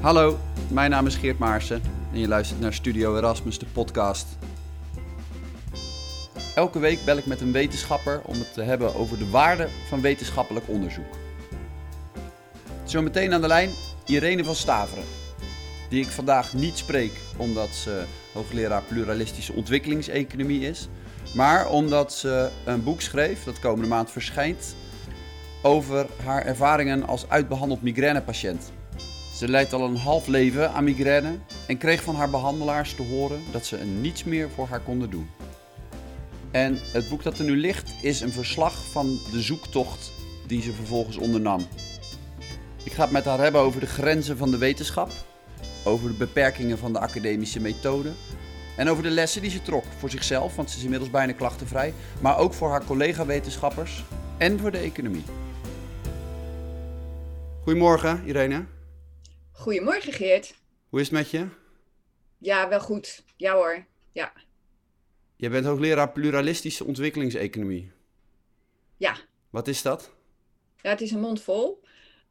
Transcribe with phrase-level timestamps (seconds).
[0.00, 0.38] Hallo,
[0.70, 4.26] mijn naam is Geert Maarsen en je luistert naar Studio Erasmus, de podcast.
[6.54, 10.00] Elke week bel ik met een wetenschapper om het te hebben over de waarde van
[10.00, 11.14] wetenschappelijk onderzoek.
[12.84, 13.70] Zometeen aan de lijn
[14.04, 15.04] Irene van Staveren,
[15.88, 20.88] die ik vandaag niet spreek omdat ze hoogleraar pluralistische ontwikkelingseconomie is,
[21.34, 24.76] maar omdat ze een boek schreef dat komende maand verschijnt
[25.62, 28.72] over haar ervaringen als uitbehandeld migrainepatiënt.
[29.36, 33.40] Ze leidt al een half leven aan migraine en kreeg van haar behandelaars te horen
[33.52, 35.30] dat ze er niets meer voor haar konden doen.
[36.50, 40.12] En het boek dat er nu ligt is een verslag van de zoektocht
[40.46, 41.66] die ze vervolgens ondernam.
[42.84, 45.10] Ik ga het met haar hebben over de grenzen van de wetenschap,
[45.84, 48.12] over de beperkingen van de academische methode
[48.76, 51.94] en over de lessen die ze trok voor zichzelf, want ze is inmiddels bijna klachtenvrij,
[52.20, 54.04] maar ook voor haar collega-wetenschappers
[54.38, 55.24] en voor de economie.
[57.62, 58.75] Goedemorgen, Irene.
[59.56, 60.54] Goedemorgen, Geert.
[60.88, 61.48] Hoe is het met je?
[62.38, 63.24] Ja, wel goed.
[63.36, 63.86] Ja hoor.
[64.12, 64.32] Ja.
[65.36, 67.92] Je bent hoogleraar pluralistische ontwikkelingseconomie.
[68.96, 69.16] Ja.
[69.50, 70.14] Wat is dat?
[70.82, 71.82] Ja, het is een mond vol.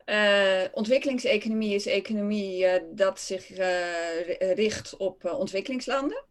[0.06, 6.26] Uh, ontwikkelingseconomie is economie uh, dat zich uh, richt op ontwikkelingslanden.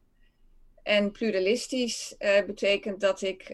[0.83, 2.15] En pluralistisch
[2.47, 3.53] betekent dat ik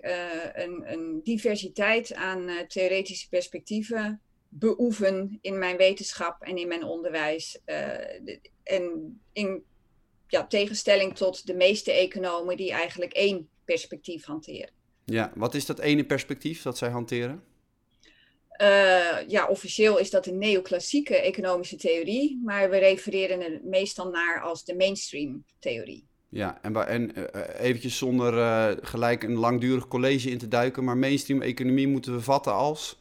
[0.53, 4.23] een, een, diversiteit aan theoretische perspectieven
[4.53, 7.61] beoefen in mijn wetenschap en in mijn onderwijs.
[8.63, 9.65] en in
[10.27, 14.71] ja, tegenstelling tot de meeste economen die eigenlijk één perspectief hanteren.
[15.05, 17.43] Ja, wat is dat ene perspectief dat zij hanteren?
[18.63, 24.41] Uh, ja, officieel is dat een neoclassieke economische theorie, maar we refereren er meestal naar
[24.41, 26.07] als de mainstream theorie.
[26.29, 27.25] Ja, en, en uh,
[27.59, 32.21] eventjes zonder uh, gelijk een langdurig college in te duiken, maar mainstream economie moeten we
[32.21, 33.00] vatten als?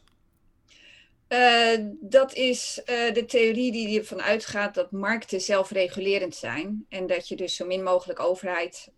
[2.00, 7.56] Dat is de theorie die ervan uitgaat dat markten zelfregulerend zijn en dat je dus
[7.56, 8.88] zo min mogelijk overheid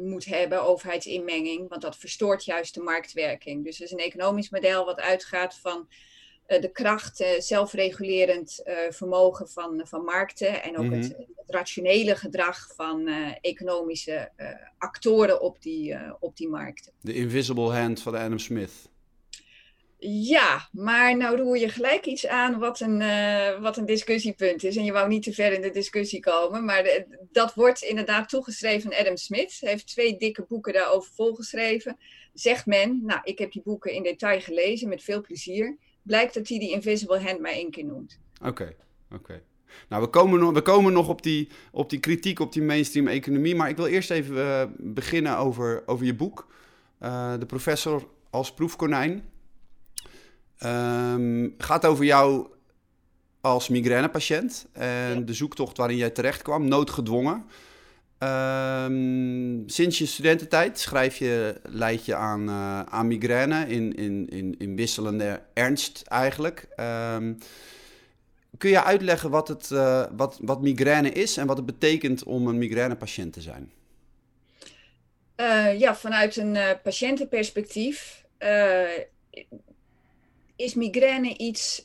[0.00, 3.64] moet hebben, overheidsinmenging, want dat verstoort juist de marktwerking.
[3.64, 5.88] Dus het is een economisch model wat uitgaat van
[6.46, 13.08] de kracht, zelfregulerend vermogen van, van markten en ook het, het, rationele gedrag van
[13.40, 14.30] economische
[14.78, 16.92] actoren op die, op die markten.
[17.00, 18.90] De invisible hand van Adam Smith.
[20.04, 24.76] Ja, maar nou roer je gelijk iets aan wat een, uh, wat een discussiepunt is.
[24.76, 28.92] En je wou niet te ver in de discussie komen, maar dat wordt inderdaad toegeschreven
[28.92, 29.56] aan Adam Smith.
[29.60, 31.96] Hij heeft twee dikke boeken daarover volgeschreven.
[32.32, 36.48] Zegt men, nou, ik heb die boeken in detail gelezen met veel plezier blijkt dat
[36.48, 38.18] hij die Invisible Hand maar één keer noemt.
[38.44, 38.74] Oké,
[39.12, 39.42] oké.
[39.88, 43.08] Nou, we komen, nog, we komen nog op die, op die kritiek op die mainstream
[43.08, 43.54] economie.
[43.54, 46.46] Maar ik wil eerst even uh, beginnen over, over je boek.
[47.02, 49.31] Uh, de professor als proefkonijn.
[50.64, 52.46] Um, gaat over jou
[53.40, 55.20] als migrainepatiënt en ja.
[55.20, 57.44] de zoektocht waarin jij terecht kwam, noodgedwongen.
[58.18, 64.54] Um, sinds je studententijd schrijf je, leid je aan, uh, aan migraine in, in, in,
[64.58, 66.68] in wisselende ernst eigenlijk.
[67.14, 67.38] Um,
[68.58, 72.46] kun je uitleggen wat, het, uh, wat, wat migraine is en wat het betekent om
[72.46, 73.72] een migrainepatiënt te zijn?
[75.36, 78.24] Uh, ja, vanuit een patiëntenperspectief
[80.62, 81.84] is migraine iets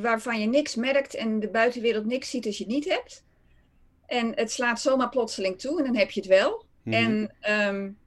[0.00, 3.24] waarvan je niks merkt en de buitenwereld niks ziet als je het niet hebt.
[4.06, 6.64] En het slaat zomaar plotseling toe en dan heb je het wel.
[6.82, 6.92] Mm.
[6.92, 7.34] En
[7.68, 7.98] um,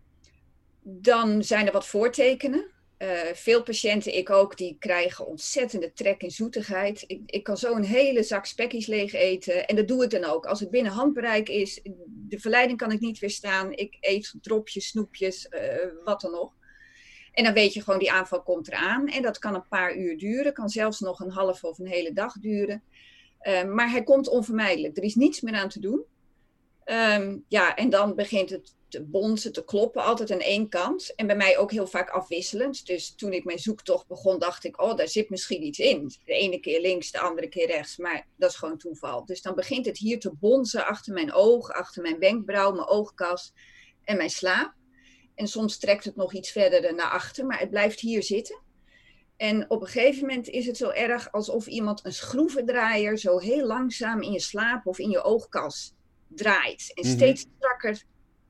[0.81, 2.69] dan zijn er wat voortekenen.
[2.97, 7.03] Uh, veel patiënten, ik ook, die krijgen ontzettende trek in zoetigheid.
[7.07, 9.67] Ik, ik kan zo een hele zak spekkies leeg eten.
[9.67, 10.45] En dat doe ik dan ook.
[10.45, 13.71] Als het binnen handbereik is, de verleiding kan ik niet weerstaan.
[13.71, 16.53] Ik eet dropjes, snoepjes, uh, wat dan nog.
[17.31, 19.07] En dan weet je gewoon, die aanval komt eraan.
[19.07, 20.53] En dat kan een paar uur duren.
[20.53, 22.83] Kan zelfs nog een halve of een hele dag duren.
[23.41, 24.97] Uh, maar hij komt onvermijdelijk.
[24.97, 26.05] Er is niets meer aan te doen.
[26.85, 31.15] Um, ja, en dan begint het te bonzen, te kloppen, altijd aan één kant.
[31.15, 32.85] En bij mij ook heel vaak afwisselend.
[32.85, 36.11] Dus toen ik mijn zoektocht begon, dacht ik, oh, daar zit misschien iets in.
[36.25, 37.97] De ene keer links, de andere keer rechts.
[37.97, 39.25] Maar dat is gewoon toeval.
[39.25, 43.53] Dus dan begint het hier te bonzen achter mijn oog, achter mijn wenkbrauw, mijn oogkas
[44.03, 44.73] en mijn slaap.
[45.35, 48.59] En soms trekt het nog iets verder naar achter, maar het blijft hier zitten.
[49.37, 53.67] En op een gegeven moment is het zo erg alsof iemand een schroevendraaier zo heel
[53.67, 55.93] langzaam in je slaap of in je oogkas
[56.27, 56.91] draait.
[56.93, 58.03] En steeds strakker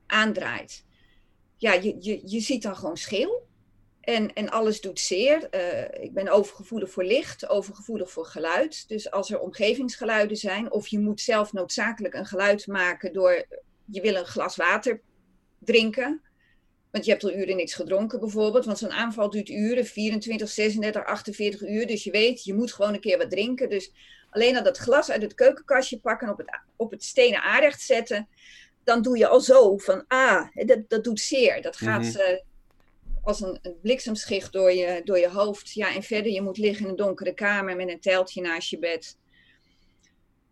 [0.06, 0.86] aandraait.
[1.57, 3.48] Ja, je, je, je ziet dan gewoon scheel.
[4.01, 5.48] En, en alles doet zeer.
[5.56, 8.88] Uh, ik ben overgevoelig voor licht, overgevoelig voor geluid.
[8.88, 13.45] Dus als er omgevingsgeluiden zijn, of je moet zelf noodzakelijk een geluid maken door
[13.86, 15.01] je wil een glas water
[15.60, 16.22] drinken.
[16.92, 18.66] Want je hebt al uren niks gedronken bijvoorbeeld.
[18.66, 21.88] Want zo'n aanval duurt uren, 24, 36, 48 uur.
[21.88, 23.70] Dus je weet, je moet gewoon een keer wat drinken.
[23.70, 23.92] Dus
[24.30, 28.28] alleen al dat glas uit het keukenkastje pakken, op het, op het stenen aanrecht zetten,
[28.84, 31.62] dan doe je al zo van, ah, dat, dat doet zeer.
[31.62, 32.50] Dat gaat mm
[33.24, 35.72] als een, een, bliksemschicht door je, door je hoofd.
[35.72, 38.80] Ja, en verder, je moet liggen in een donkere kamer met een teltje naast je
[38.80, 39.18] bed.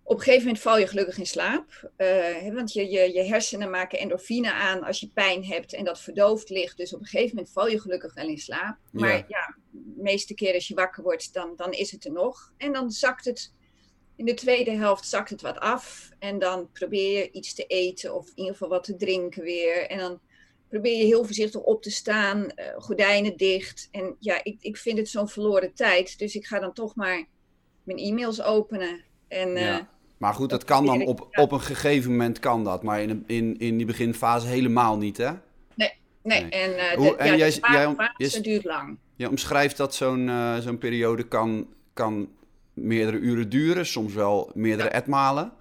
[0.09, 1.91] Op een gegeven moment val je gelukkig in slaap.
[1.97, 5.99] Uh, want je, je, je hersenen maken endorfine aan als je pijn hebt en dat
[5.99, 6.77] verdoofd ligt.
[6.77, 8.77] Dus op een gegeven moment val je gelukkig wel in slaap.
[8.91, 12.11] Maar ja, ja de meeste keer als je wakker wordt, dan, dan is het er
[12.11, 12.53] nog.
[12.57, 13.53] En dan zakt het,
[14.15, 16.09] in de tweede helft zakt het wat af.
[16.19, 19.87] En dan probeer je iets te eten of in ieder geval wat te drinken weer.
[19.87, 20.19] En dan
[20.69, 23.87] probeer je heel voorzichtig op te staan, uh, gordijnen dicht.
[23.91, 26.19] En ja, ik, ik vind het zo'n verloren tijd.
[26.19, 27.25] Dus ik ga dan toch maar
[27.83, 29.03] mijn e-mails openen.
[29.27, 29.79] En, ja.
[29.79, 29.85] Eh,
[30.19, 32.83] maar goed, dat, kan dan op, op een gegeven moment kan dat.
[32.83, 35.31] Maar in, in, in die beginfase helemaal niet, hè?
[35.73, 35.93] Nee,
[36.23, 36.49] nee.
[36.49, 37.51] En, uh, Hoe, en jij,
[38.17, 38.97] jij, duurt lang.
[39.15, 40.31] Je omschrijft dat zo'n
[40.61, 42.29] zo'n periode kan, kan
[42.73, 43.85] meerdere uren duren.
[43.85, 45.51] Soms wel meerdere etmalen.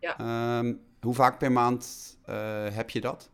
[0.00, 0.58] Ja.
[0.58, 2.16] Um, hoe vaak per maand
[2.72, 3.30] heb je dat?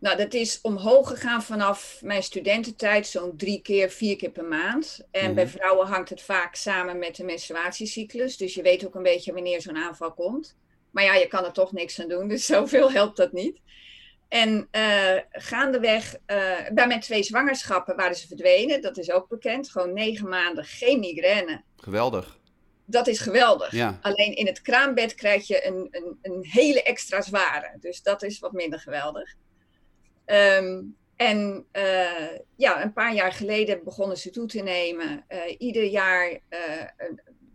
[0.00, 5.06] Nou, dat is omhoog gegaan vanaf mijn studententijd, zo'n drie keer, vier keer per maand.
[5.10, 5.52] En bij mhm.
[5.52, 8.36] vrouwen hangt het vaak samen met de menstruatiecyclus.
[8.36, 10.56] Dus je weet ook een beetje wanneer zo'n aanval komt.
[10.90, 13.60] Maar ja, je kan er toch niks aan doen, dus zoveel helpt dat niet.
[14.28, 16.18] En uh, gaandeweg, uh,
[16.72, 18.82] bij mijn twee zwangerschappen waren ze verdwenen.
[18.82, 19.70] Dat is ook bekend.
[19.70, 21.62] Gewoon negen maanden geen migraine.
[21.76, 22.38] Geweldig.
[22.84, 23.72] Dat is geweldig.
[23.72, 23.98] Ja.
[24.02, 27.76] Alleen in het kraambed krijg je een, een, een hele extra zware.
[27.80, 29.34] Dus dat is wat minder geweldig.
[30.28, 30.82] Ehm,
[31.16, 35.24] en uh, ja, een paar jaar geleden begonnen ze toe te nemen.
[35.28, 36.58] Uh, ieder jaar uh,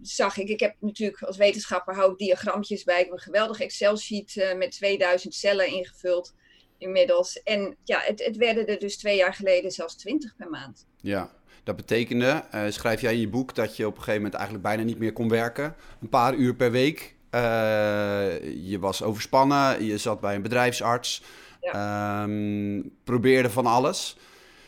[0.01, 2.99] zag ik, ik heb natuurlijk als wetenschapper hou ik diagrampjes bij.
[2.99, 6.33] Ik heb een geweldig Excel-sheet met 2000 cellen ingevuld
[6.77, 7.43] inmiddels.
[7.43, 10.87] En ja, het, het werden er dus twee jaar geleden zelfs 20 per maand.
[11.01, 11.31] Ja,
[11.63, 14.83] dat betekende, schrijf jij in je boek, dat je op een gegeven moment eigenlijk bijna
[14.83, 15.75] niet meer kon werken.
[16.01, 17.15] Een paar uur per week.
[17.31, 21.23] je was overspannen, je zat bij een bedrijfsarts.
[21.71, 24.17] Ehm, probeerde van alles,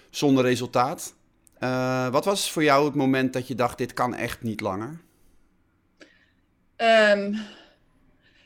[0.09, 1.13] zonder resultaat.
[1.59, 5.01] Uh, wat was voor jou het moment dat je dacht, dit kan echt niet langer?
[6.77, 7.37] Um,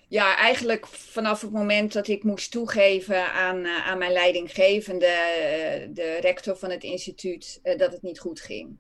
[0.08, 5.96] ja, eigenlijk vanaf het moment dat ik moest toegeven aan, uh, aan mijn leidinggevende, uh,
[5.96, 8.78] de rector van het instituut, dat het niet goed ging.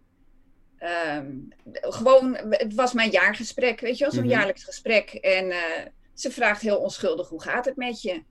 [1.15, 5.10] Um, gewoon, het was mijn jaargesprek, weet je wel, zo'n mm jaarlijks gesprek.
[5.10, 5.54] En
[6.13, 8.24] ze vraagt heel onschuldig, hoe gaat het met je?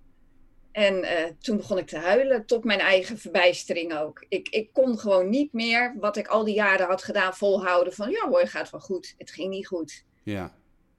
[0.79, 4.25] En uh, toen begon ik te huilen, tot mijn eigen verbijstering ook.
[4.29, 8.11] Ik, ik kon gewoon niet meer wat ik al die jaren had gedaan volhouden van
[8.11, 9.15] ja hoor, gaat wel goed.
[9.17, 10.05] Het ging niet goed.
[10.23, 10.55] Ja.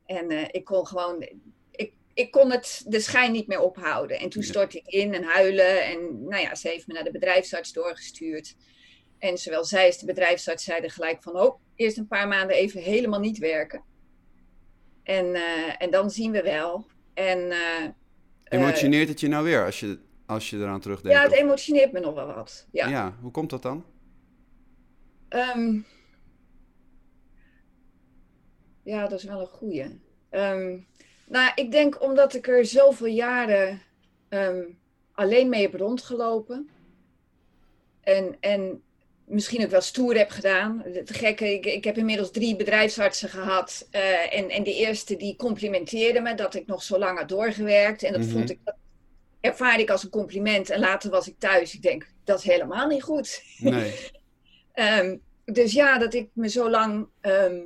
[0.06, 1.28] En uh, ik kon gewoon,
[1.72, 4.20] ik, ik kon het de schijn niet meer ophouden.
[4.20, 5.84] En toen stortte ik in en huilen.
[5.86, 8.56] En nou ja, ze heeft me naar de bedrijfsarts doorgestuurd.
[9.20, 12.82] En zowel zij als de bedrijfsarts zeiden gelijk van, oh, eerst een paar maanden even
[12.82, 13.84] helemaal niet werken.
[15.04, 16.86] En, uh, en dan zien we wel.
[17.14, 17.54] En
[18.50, 21.18] Emotioneert het je nou weer als je, als je eraan terugdenkt?
[21.18, 22.68] Ja, het emotioneert me nog wel wat.
[22.72, 23.86] Ja, ja hoe komt dat dan?
[25.30, 25.86] Um,
[28.84, 30.02] ja, dat is wel een goeie.
[30.32, 30.88] Um,
[31.28, 33.82] nou, ik denk omdat ik er zoveel jaren
[34.30, 34.78] um,
[35.12, 36.70] alleen mee heb rondgelopen.
[38.02, 38.84] En, en
[39.30, 40.82] misschien ook wel stoer heb gedaan.
[40.86, 43.88] Het gekke, ik, ik heb inmiddels drie bedrijfsartsen gehad.
[43.92, 48.04] Uh, en, en de eerste die complimenteerde me dat ik nog zo lang had doorgewerkt.
[48.04, 48.30] En dat Mhm.
[48.32, 48.76] vond ik, dat
[49.42, 50.70] ervaarde ik als een compliment.
[50.70, 51.74] En later was ik thuis.
[51.74, 53.44] Ik denk, dat is helemaal niet goed.
[53.58, 53.94] Nee.
[54.74, 57.58] Ehm, dus ja, dat ik me zo lang ehm,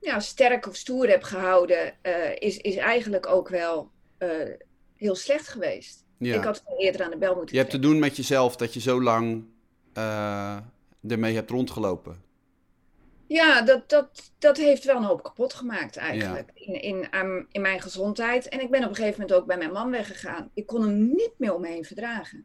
[0.00, 4.28] ja, sterk of stoer heb gehouden, eh, is, is eigenlijk ook wel eh,
[4.96, 6.04] heel slecht geweest.
[6.18, 6.36] Ja.
[6.36, 8.74] Ik had veel eerder aan de bel moeten Je hebt te doen met jezelf dat
[8.74, 9.53] je zo lang eh,
[11.08, 12.22] ermee hebt rondgelopen.
[13.26, 17.60] Ja, dat, dat, dat heeft wel een hoop kapot gemaakt eigenlijk in, in, aan- in
[17.60, 18.48] mijn gezondheid.
[18.48, 20.50] En ik ben op een gegeven moment ook bij mijn man weggegaan.
[20.54, 22.44] Ik kon hem niet meer om me heen verdragen.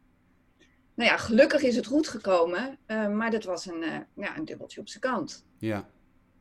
[0.94, 4.44] Nou ja, gelukkig is het goed gekomen, eh, maar dat was een, eh, ja, een
[4.44, 5.46] dubbeltje op zijn kant.
[5.58, 5.88] Ja.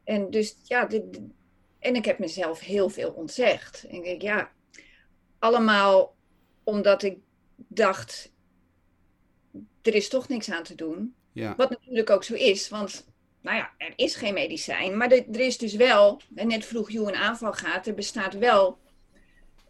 [0.04, 1.20] En dus ja, dit-
[1.80, 3.84] en ik heb mezelf heel veel ontzegd.
[3.84, 4.51] En ik denk, ja,
[5.39, 6.16] allemaal
[6.63, 7.18] omdat ik
[7.58, 8.32] dacht,
[9.81, 11.15] er is toch niks aan te doen.
[11.33, 11.55] Ja.
[11.57, 13.07] Wat natuurlijk ook zo is, want
[13.41, 14.98] nou ja, er is geen medicijn.
[14.98, 18.33] Maar er, er is dus wel, en net vroeg hoe een aanval gaat, er bestaat
[18.38, 18.77] wel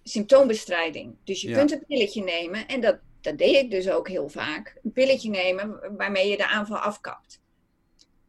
[0.04, 1.16] symptoombestrijding.
[1.24, 1.58] Dus je Ja.
[1.58, 4.80] kunt een pilletje nemen, en dat, dat deed ik dus ook heel vaak.
[4.84, 7.42] Een pilletje nemen waarmee je de aanval afkapt.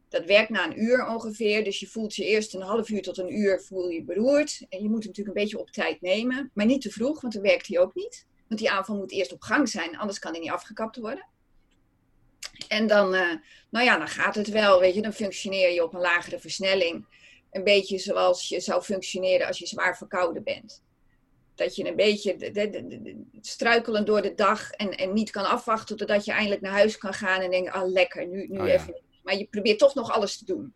[0.09, 3.17] Dat werkt na een uur ongeveer, dus je voelt je eerst een half uur tot
[3.17, 4.65] een uur voel je beroerd.
[4.69, 7.33] En je moet hem natuurlijk een beetje op tijd nemen, maar niet te vroeg, want
[7.33, 8.25] dan werkt hij ook niet.
[8.47, 11.25] Want die aanval moet eerst op gang zijn, anders kan hij niet afgekapt worden.
[12.67, 13.35] En dan, eh,
[13.69, 17.19] nou ja, dan gaat het wel, weet je, dan functioneer je op een lagere versnelling.
[17.51, 20.83] een beetje zoals je zou functioneren als je zwaar verkouden bent.
[21.55, 25.45] Dat je een beetje de, de, de, struikelen door de dag en, en niet kan
[25.45, 28.69] afwachten totdat je eindelijk naar huis kan gaan en denkt, ah lekker, nu, nu oh
[28.69, 29.01] even.
[29.23, 30.73] Maar je probeert toch nog alles te doen.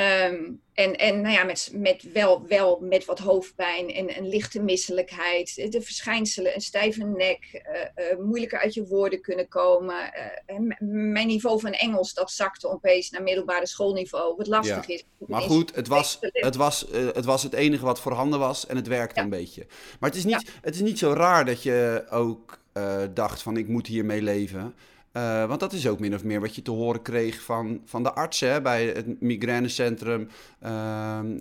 [0.00, 4.62] Ehm, en, en nou ja, met, met wel, wel met wat hoofdpijn en een lichte
[4.62, 7.62] misselijkheid, de verschijnselen, een stijve nek,
[7.96, 10.12] uh, uh, moeilijker uit je woorden kunnen komen.
[10.46, 10.70] Uh,
[11.12, 15.04] mijn niveau van Engels, dat zakte opeens naar middelbare schoolniveau, wat lastig is.
[15.18, 18.86] Maar goed, het was, het, was, het was het enige wat voorhanden was en het
[18.86, 19.66] werkte een beetje.
[20.00, 22.58] Maar het is, niet, het is niet zo raar dat je ook
[23.14, 24.74] dacht van ik moet hiermee leven.
[25.12, 28.02] Uh, want dat is ook min of meer wat je te horen kreeg van, van
[28.02, 30.28] de artsen bij het migrainecentrum
[30.62, 30.70] uh,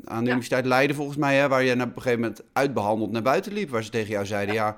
[0.03, 1.35] aan de Universiteit Leiden volgens mij.
[1.35, 3.69] Hè, waar je op een gegeven moment uitbehandeld naar buiten liep.
[3.69, 4.75] Waar ze tegen jou zeiden, ja,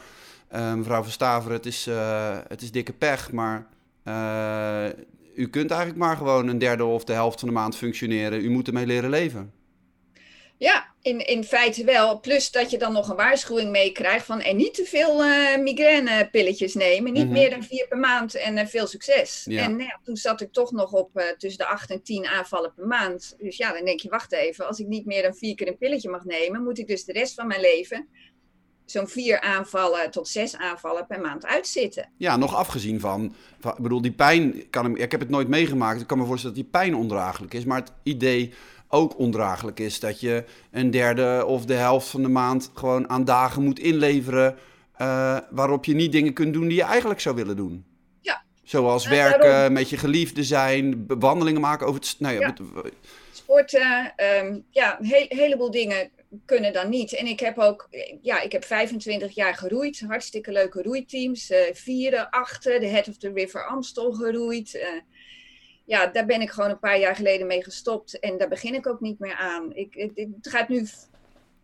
[0.51, 3.31] ja uh, mevrouw van Staveren, het is, eh, het is dikke pech.
[3.31, 3.67] Maar
[5.35, 8.43] u kunt eigenlijk maar gewoon een derde of de helft van de maand functioneren.
[8.45, 9.51] U moet ermee leren leven.
[10.61, 12.19] Ja, in, in feite wel.
[12.19, 16.73] Plus dat je dan nog een waarschuwing meekrijgt van en niet te veel uh, migrainepilletjes
[16.73, 17.13] nemen.
[17.13, 17.33] Niet mhm.
[17.33, 19.47] meer dan vier per maand en uh, veel succes.
[19.47, 22.25] En nou ja, toen zat ik toch nog op uh, tussen de acht en tien
[22.25, 23.35] aanvallen per maand.
[23.39, 24.67] Dus ja, dan denk je, wacht even.
[24.67, 27.13] Als ik niet meer dan vier keer een pilletje mag nemen, moet ik dus de
[27.13, 28.07] rest van mijn leven
[28.85, 32.09] zo'n vier aanvallen tot zes aanvallen per maand uitzitten.
[32.17, 36.01] Ja, nog afgezien van, van ik bedoel, die pijn, kan ik heb het nooit meegemaakt.
[36.01, 37.65] Ik kan me voorstellen dat die pijn ondraaglijk is.
[37.65, 38.53] Maar het idee
[38.91, 39.99] ook ondraaglijk is.
[39.99, 44.57] Dat je een derde of de helft van de maand gewoon aan dagen moet inleveren.
[45.01, 47.85] Uh, waarop je niet dingen kunt doen die je eigenlijk zou willen doen.
[48.21, 48.43] Ja.
[48.63, 52.15] Zoals werken, met je geliefde zijn, wandelingen maken over het.
[52.19, 52.53] Nou ja,
[53.31, 56.11] Sporten, um, ja, een he heleboel dingen
[56.45, 57.13] kunnen dan niet.
[57.13, 57.87] En ik heb ook,
[58.21, 59.99] ja, ik heb 25 jaar geroeid.
[60.07, 61.51] Hartstikke leuke roeiteams.
[61.51, 64.75] Uh, vieren, achten, de Head of the River Amstel geroeid.
[64.75, 64.81] Uh,
[65.91, 68.19] ja, daar ben ik gewoon een paar jaar geleden mee gestopt.
[68.19, 69.75] En daar begin ik ook niet meer aan.
[69.75, 70.87] Ik, het, het gaat nu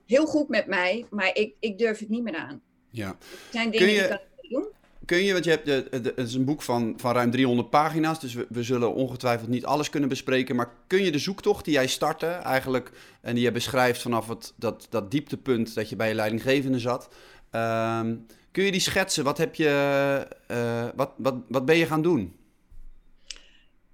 [0.05, 2.61] heel goed met mij, maar ik, ik durf het niet meer aan.
[2.89, 3.07] Ja.
[3.07, 3.15] Er
[3.51, 4.19] zijn dingen die ik kan
[4.49, 4.67] doen.
[5.05, 8.19] Kun je, want je hebt, de, het is een boek van, van ruim 300 pagina's,
[8.19, 10.55] dus we, we, zullen ongetwijfeld niet alles kunnen bespreken.
[10.55, 12.91] Maar kun je de zoektocht die jij startte, eigenlijk,
[13.21, 17.09] en die je beschrijft vanaf het, dat, dat dieptepunt dat je bij je leidinggevende zat,
[17.51, 18.15] ehm,
[18.51, 19.23] kun je die schetsen?
[19.23, 22.35] Wat, heb je, uh, wat, wat, wat ben je gaan doen?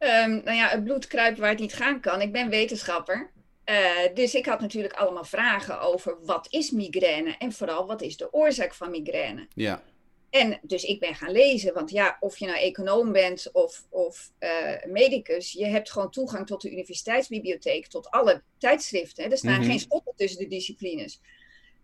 [0.04, 2.22] Um, nou ja, het bloed kruipt waar het niet gaan kan.
[2.22, 3.32] Ik ben wetenschapper.
[3.70, 8.18] Uh, dus ik had natuurlijk allemaal vragen over wat is migraine en vooral wat is
[8.18, 9.48] de oorzaak van migraine.
[9.54, 9.84] Ja.
[10.30, 14.32] En dus ik ben gaan lezen, want ja, of je nou econoom bent of, of
[14.40, 14.50] uh,
[14.86, 19.32] medicus, je hebt gewoon toegang tot de universiteitsbibliotheek, tot alle tijdschriften.
[19.32, 19.70] Er staan mhm.
[19.70, 21.22] geen schotten tussen de disciplines.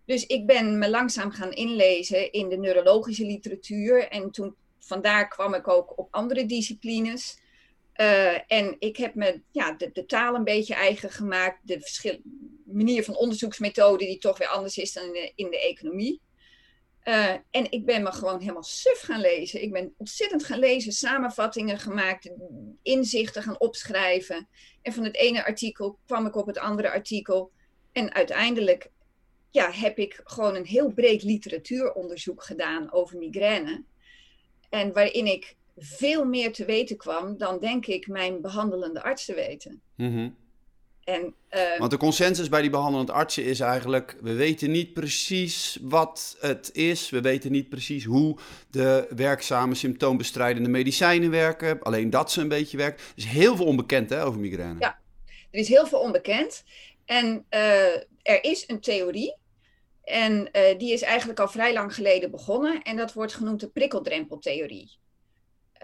[0.04, 5.54] Dus ik ben me langzaam gaan inlezen in de neurologische literatuur en toen vandaar kwam
[5.54, 7.38] ik ook op andere disciplines.
[8.00, 12.20] Uh, en ik heb me ja, de, taal een beetje eigen gemaakt, de verschil,
[12.64, 16.20] manier van onderzoeksmethode die toch weer anders is dan in de, economie.
[17.04, 19.62] Uh, en ik ben me gewoon helemaal suf gaan lezen.
[19.62, 22.30] Ik ben ontzettend gaan lezen, samenvattingen gemaakt,
[22.82, 24.48] inzichten gaan opschrijven.
[24.82, 27.52] En van het ene artikel kwam ik op het andere artikel.
[27.92, 28.90] En uiteindelijk
[29.50, 33.84] ja, heb ik gewoon een heel breed literatuuronderzoek gedaan over migraine.
[34.68, 39.82] En waarin ik veel meer te weten kwam dan, denk ik, mijn behandelende artsen weten.
[39.96, 40.38] Mm
[41.10, 45.78] en, uh, Want de consensus bij die behandelende artsen is eigenlijk: we weten niet precies
[45.82, 47.10] wat het is.
[47.10, 48.38] We weten niet precies hoe
[48.70, 51.82] de werkzame symptoombestrijdende medicijnen werken.
[51.82, 53.04] Alleen dat ze een beetje werken.
[53.04, 54.80] Er is heel veel onbekend hè, over migraine.
[54.80, 54.98] Ja,
[55.50, 56.64] er is heel veel onbekend.
[57.04, 59.38] En uh, er is een theorie.
[60.04, 62.82] En uh, die is eigenlijk al vrij lang geleden begonnen.
[62.82, 64.98] En dat wordt genoemd de prikkeldrempeltheorie.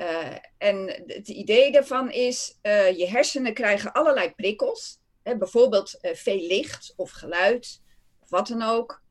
[0.00, 4.98] Uh, en het idee daarvan is, uh, je hersenen krijgen allerlei prikkels.
[5.22, 7.82] Hè, bijvoorbeeld uh, veel licht of geluid,
[8.20, 9.04] of wat dan ook.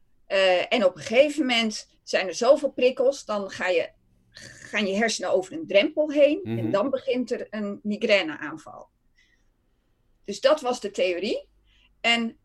[0.70, 3.90] en op een gegeven moment zijn er zoveel prikkels, dan ga je,
[4.70, 6.42] gaan je hersenen over een drempel heen.
[6.44, 6.72] En mhm.
[6.72, 8.90] dan begint er een migraineaanval.
[10.24, 11.48] Dus dat was de theorie.
[12.02, 12.38] En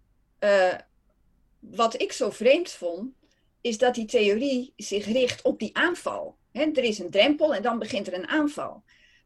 [1.59, 3.15] wat ik zo vreemd vond,
[3.61, 7.79] is dat die theorie zich richt op die aanval er is een drempel en dan
[7.79, 8.83] begint er een aanval.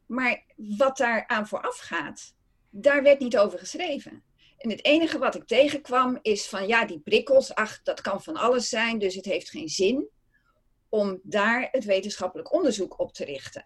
[0.06, 2.34] Maar wat daar aan vooraf gaat,
[2.70, 4.22] daar werd niet over geschreven.
[4.58, 8.36] En het enige wat ik tegenkwam is van ja, die prikkels, ach, dat kan van
[8.36, 10.08] alles zijn, dus het heeft geen zin
[10.88, 13.64] om daar het wetenschappelijk onderzoek op te richten.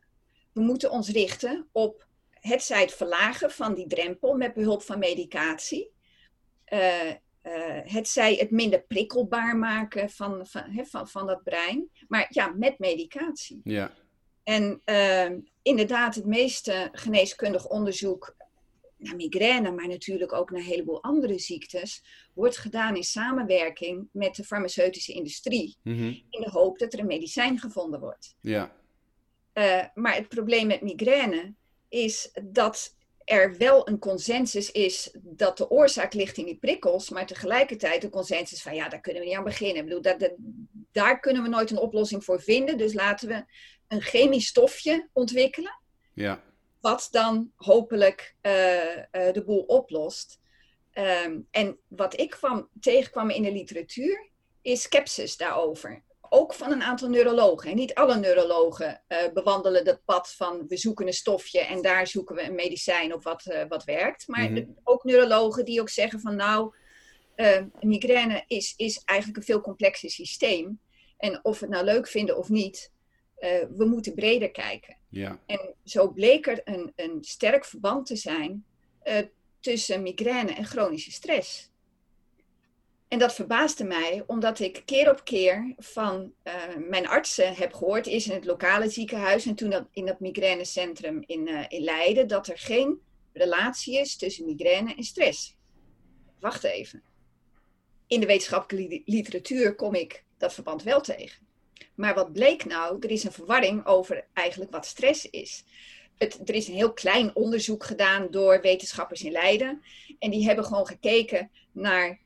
[0.53, 4.99] We moeten ons richten op het zij het verlagen van die drempel met behulp van
[4.99, 5.91] medicatie.
[6.73, 7.13] Uh,
[7.43, 7.53] uh,
[7.83, 11.91] het zij het minder prikkelbaar maken van, van, van, van dat brein.
[12.09, 13.61] Maar ja, met medicatie.
[13.65, 13.93] Ja.
[14.43, 15.31] En uh,
[15.63, 18.37] inderdaad, het meeste geneeskundig onderzoek
[18.97, 22.05] naar migraine, maar natuurlijk ook naar een heleboel andere ziektes,
[22.35, 25.77] wordt gedaan in samenwerking met de farmaceutische industrie.
[25.83, 26.05] Mhm.
[26.07, 28.37] In de hoop dat er een medicijn gevonden wordt.
[28.41, 28.77] Ja.
[29.55, 31.55] Uh, maar het probleem met migraine
[31.89, 32.97] is dat
[33.29, 38.11] er wel een consensus is dat de oorzaak ligt in die prikkels, maar tegelijkertijd een
[38.11, 39.77] consensus van ja, daar kunnen we niet aan beginnen.
[39.77, 40.33] Ik bedoel, dat, dat,
[40.93, 42.79] daar kunnen we nooit een oplossing voor vinden.
[42.79, 43.45] Dus laten we
[43.89, 45.81] een chemisch stofje ontwikkelen.
[46.15, 46.43] Ja.
[46.81, 50.41] Wat dan hopelijk uh, uh, de boel oplost.
[50.95, 54.31] Um, en wat ik kwam, tegenkwam in de literatuur
[54.63, 57.71] is sceptisch daarover ook van een aantal neurologen.
[57.71, 62.07] En niet alle neurologen uh, bewandelen dat pad van we zoeken een stofje en daar
[62.07, 64.29] zoeken we een medicijn op wat, uh, wat werkt.
[64.29, 64.65] Maar Mhm.
[64.85, 66.75] ook neurologen die ook zeggen van nou,
[67.37, 70.81] uh, migraine is, is eigenlijk een veel complexer systeem.
[71.17, 72.93] En of we het nou leuk vinden of niet,
[73.77, 74.97] we moeten breder kijken.
[75.09, 75.41] Ja.
[75.47, 78.65] En zo bleek er een, een sterk verband te zijn
[79.61, 81.68] tussen migraine en chronische stress.
[83.09, 86.55] En dat verbaasde mij, omdat ik keer op keer van uh,
[86.89, 91.23] mijn artsen heb gehoord, eerst in het lokale ziekenhuis en toen dat in dat migrainecentrum
[91.27, 93.01] in, uh, in Leiden, dat er geen
[93.33, 95.57] relatie is tussen migraine en stress.
[96.41, 97.03] Wacht even.
[98.07, 101.47] In de wetenschappelijke literatuur kom ik dat verband wel tegen.
[101.95, 102.97] Maar wat bleek nou?
[103.01, 105.65] Er is een verwarring over eigenlijk wat stress is.
[106.17, 109.83] Het, er is een heel klein onderzoek gedaan door wetenschappers in Leiden.
[110.19, 112.21] En die hebben gewoon gekeken naar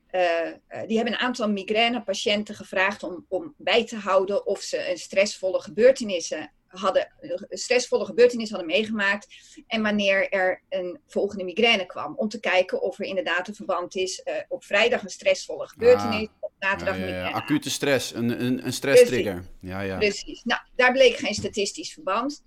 [0.87, 5.61] die hebben een aantal migrainepatiënten gevraagd om, om bij te houden of ze een stressvolle
[5.61, 7.12] gebeurtenissen hadden,
[7.49, 9.26] een stressvolle gebeurtenis hadden meegemaakt
[9.66, 12.14] en wanneer er een volgende migraine kwam.
[12.16, 16.28] Om te kijken of er inderdaad een verband is uh, op vrijdag een stressvolle gebeurtenis,
[16.28, 17.31] ah, op zaterdag ja, ja.
[17.31, 19.45] Acute stress, een, een, een stresstrigger.
[19.61, 19.99] Ja, ja.
[19.99, 20.42] Precies.
[20.45, 22.45] Nou, daar bleek geen statistisch verband.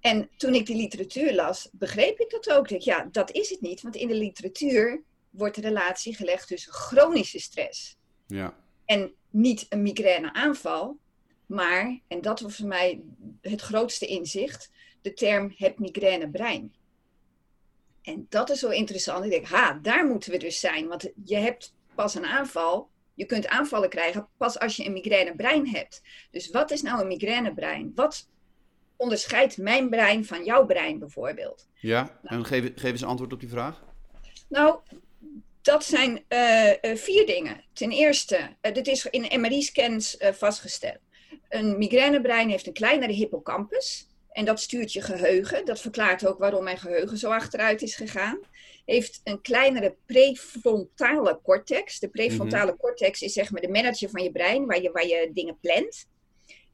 [0.00, 2.68] En toen ik die literatuur las, begreep ik dat ook.
[2.68, 5.02] Dacht, ja, dat is het niet, want in de literatuur
[5.36, 8.56] wordt de relatie gelegd tussen chronische stress Ja.
[8.84, 10.98] en niet een migraineaanval,
[11.46, 13.02] maar, en dat was voor mij
[13.40, 14.70] het grootste inzicht,
[15.02, 16.74] de term het migrainebrein.
[18.02, 19.24] En dat is zo interessant.
[19.24, 20.86] Ik denk, ha, daar moeten we dus zijn.
[20.88, 25.68] Want je hebt pas een aanval, je kunt aanvallen krijgen pas als je een migrainebrein
[25.68, 26.02] hebt.
[26.30, 27.92] Dus wat is nou een migrainebrein?
[27.94, 28.28] Wat
[28.96, 31.68] onderscheidt mijn brein van jouw brein bijvoorbeeld?
[31.74, 33.84] Ja, en geef, geef eens antwoord op die vraag.
[34.48, 34.78] Nou,
[35.66, 37.64] dat zijn uh, uh, vier dingen.
[37.72, 40.98] Ten eerste, uh, dit is in MRI-scans vastgesteld.
[41.48, 44.06] Een migrainebrein heeft een kleinere hippocampus.
[44.30, 45.64] En dat stuurt je geheugen.
[45.64, 48.40] Dat verklaart ook waarom mijn geheugen zo achteruit is gegaan.
[48.84, 51.98] Heeft een kleinere prefrontale cortex.
[51.98, 52.78] De prefrontale mm -hmm.
[52.78, 56.06] cortex is zeg maar de manager van je brein, waar je, waar je dingen plant.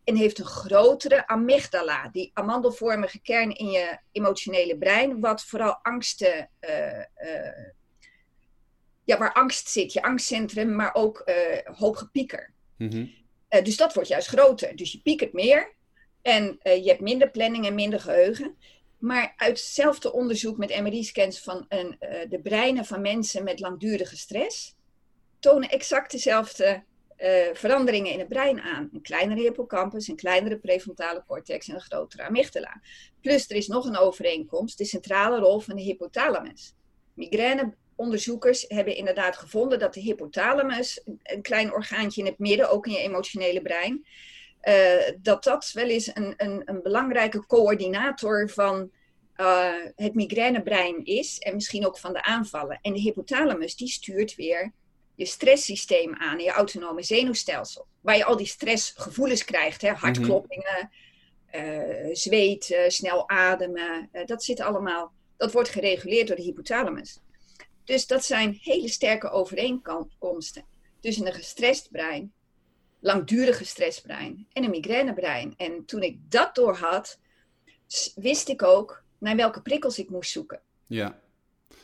[0.04, 6.50] En heeft een grotere amygdala, die amandelvormige kern in je emotionele brein, wat vooral angsten
[9.04, 12.52] ja, waar angst zit, je angstcentrum, maar ook uh, gepieker.
[12.78, 13.14] Mm -hmm.
[13.50, 14.76] uh, dus dat wordt juist groter.
[14.76, 15.74] Dus je piekert meer
[16.22, 18.56] en uh, je hebt minder planning en minder geheugen.
[18.98, 21.96] Maar uit hetzelfde onderzoek met MRI-scans van een,
[22.28, 24.76] de breinen van mensen met langdurige stress,
[25.38, 26.84] tonen exact dezelfde
[27.52, 28.90] veranderingen in het brein aan.
[28.92, 32.80] Een kleinere hippocampus, een kleinere prefrontale cortex en een grotere amygdala.
[33.20, 36.74] Plus er is nog een overeenkomst, de centrale rol van de hypothalamus.
[37.14, 42.86] Migraine onderzoekers hebben inderdaad gevonden dat de hypothalamus, een klein orgaantje in het midden, ook
[42.86, 44.06] in je emotionele brein,
[44.62, 48.90] uh, dat dat wel eens een, een, een belangrijke coördinator van
[49.36, 52.78] uh, het migrainebrein is en misschien ook van de aanvallen.
[52.82, 54.72] En de hypothalamus die stuurt weer
[55.14, 59.92] je stresssysteem aan, je autonome zenuwstelsel, waar je al die stressgevoelens krijgt, hè?
[59.92, 60.90] hartkloppingen,
[61.54, 67.20] uh, zweet, snel ademen, dat zit allemaal, dat wordt gereguleerd door de hypothalamus.
[67.84, 70.64] Dus dat zijn hele sterke overeenkomsten
[71.00, 72.32] tussen een gestrest brein,
[73.00, 75.54] langdurig gestrest brein en een migrainebrein.
[75.56, 77.18] En toen ik dat door had,
[78.14, 80.60] wist ik ook naar welke prikkels ik moest zoeken.
[80.86, 81.20] Ja.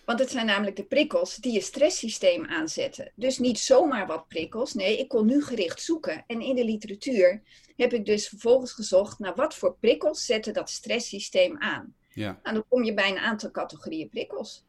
[0.04, 3.12] Want het zijn namelijk de prikkels die je stresssysteem aanzetten.
[3.14, 4.74] Dus niet zomaar wat prikkels.
[4.74, 6.24] Nee, ik kon nu gericht zoeken.
[6.26, 7.42] En in de literatuur
[7.76, 11.94] heb ik dus vervolgens gezocht naar wat voor prikkels zetten dat stresssysteem aan.
[12.12, 12.40] Ja.
[12.42, 14.64] En dan kom je bij een aantal categorieën prikkels.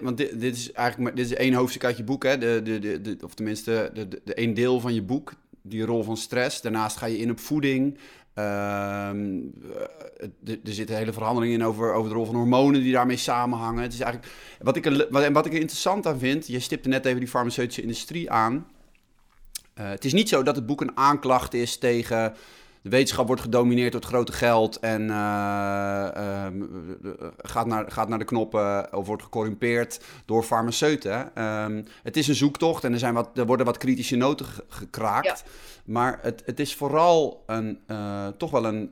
[0.00, 2.38] Want dit, dit, is eigenlijk dit is één hoofdstuk uit je boek, hè?
[2.38, 6.16] De, de, de, of tenminste de, de, één deel van je boek, die rol van
[6.16, 6.60] stress.
[6.60, 7.98] Daarnaast ga je in op voeding.
[8.38, 9.08] Uh,
[10.44, 13.82] er zitten hele verhandelingen in over, over de rol van hormonen die daarmee samenhangen.
[13.82, 17.04] Het is eigenlijk, wat, ik wat, wat ik er interessant aan vind, je stipte net
[17.04, 18.66] even die farmaceutische industrie aan.
[19.78, 22.34] Uh, het is niet zo dat het boek een aanklacht is tegen
[22.86, 26.62] de wetenschap wordt gedomineerd door het grote geld en ehm,
[27.38, 31.34] gaat, naar, gaat naar de knoppen of wordt gecorrumpeerd door farmaceuten.
[31.34, 35.44] Ehm, het is een zoektocht en er, zijn wat, er worden wat kritische noten gekraakt.
[35.84, 37.78] Maar het, het is vooral een,
[38.36, 38.90] toch wel een,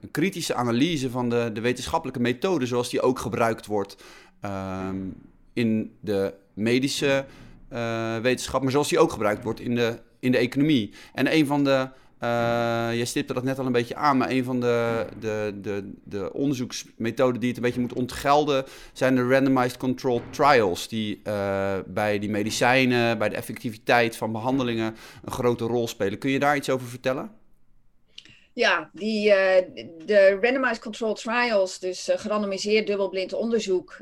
[0.00, 3.96] een kritische analyse van de, de wetenschappelijke methode zoals die ook gebruikt wordt
[4.40, 4.96] Ehm,
[5.52, 7.24] in de medische
[8.22, 10.92] wetenschap, maar zoals die ook gebruikt wordt in de, in de economie.
[11.14, 11.88] En een van de,
[12.24, 12.28] uh,
[12.92, 16.32] jij stipte dat net al een beetje aan, maar een van de, de, de, de
[16.32, 22.18] onderzoeksmethoden die het een beetje moet ontgelden, zijn de randomized controlled trials, die uh, bij
[22.18, 26.18] die medicijnen, bij de effectiviteit van behandelingen een grote rol spelen.
[26.18, 27.30] Kun je daar iets over vertellen?
[28.52, 29.34] Ja, die, uh,
[30.06, 33.96] de randomized controlled trials, dus gerandomiseerd dubbelblind onderzoek,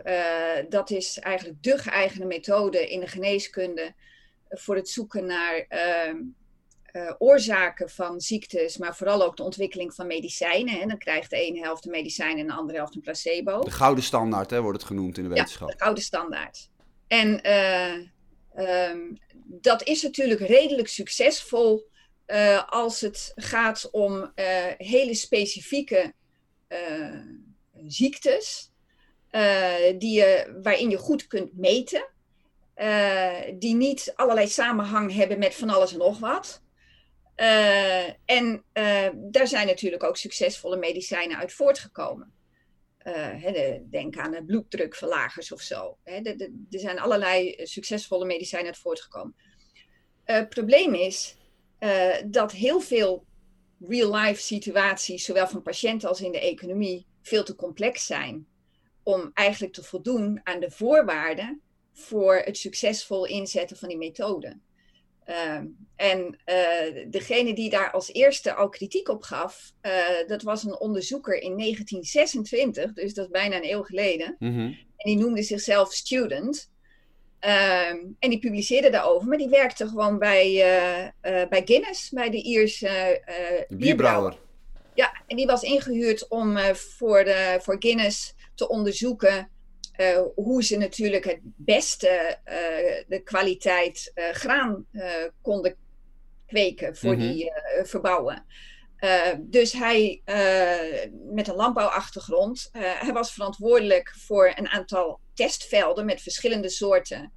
[0.68, 3.92] dat is eigenlijk de geëigende methode in de geneeskunde
[4.48, 5.66] voor het zoeken naar
[6.92, 10.80] ehm, oorzaken van ziektes, maar vooral ook de ontwikkeling van medicijnen.
[10.80, 13.60] En dan krijgt de ene helft een medicijn en de andere helft een placebo.
[13.60, 15.68] De gouden standaard hè, wordt het genoemd in de wetenschap.
[15.68, 16.70] Ja, de gouden standaard.
[17.06, 17.50] En
[18.56, 21.88] um, dat is natuurlijk redelijk succesvol
[22.26, 24.32] uh, als het gaat om
[24.76, 26.14] hele specifieke
[27.86, 28.72] ziektes,
[29.98, 32.08] die je, waarin je goed kunt meten,
[33.58, 36.62] die niet allerlei samenhang hebben met van alles en nog wat.
[38.24, 38.64] En
[39.14, 42.32] daar zijn natuurlijk ook succesvolle medicijnen uit voortgekomen.
[43.90, 45.98] denk aan de bloeddrukverlagers of zo.
[46.04, 49.34] er zijn allerlei succesvolle medicijnen uit voortgekomen.
[50.24, 51.36] Het probleem is,
[52.26, 53.24] dat heel veel
[53.88, 58.46] real-life situaties, zowel van patiënten als in de economie, veel te complex zijn
[59.02, 61.60] om eigenlijk te voldoen aan de voorwaarden
[61.92, 64.58] voor het succesvol inzetten van die methode.
[65.30, 65.60] Uh,
[65.96, 69.92] en uh, degene die daar als eerste al kritiek op gaf, uh,
[70.26, 74.36] dat was een onderzoeker in 1926, dus dat is bijna een eeuw geleden.
[74.38, 74.78] Mm -hmm.
[74.96, 76.70] En die noemde zichzelf student.
[77.40, 82.42] Um, en die publiceerde daarover, maar die werkte gewoon bij, uh, bij Guinness, bij de
[82.42, 83.22] Ierse
[83.68, 84.36] bierbrouwer.
[84.94, 89.50] Ja, en die was ingehuurd om voor, de, voor Guinness te onderzoeken
[90.34, 92.38] hoe ze natuurlijk het beste
[93.08, 94.86] de kwaliteit graan
[95.42, 95.76] konden
[96.46, 97.32] kweken voor mm -hmm.
[97.32, 98.46] die verbouwen.
[99.38, 100.22] dus hij,
[101.32, 107.32] met een landbouwachtergrond, hij was verantwoordelijk voor een aantal testvelden met verschillende soorten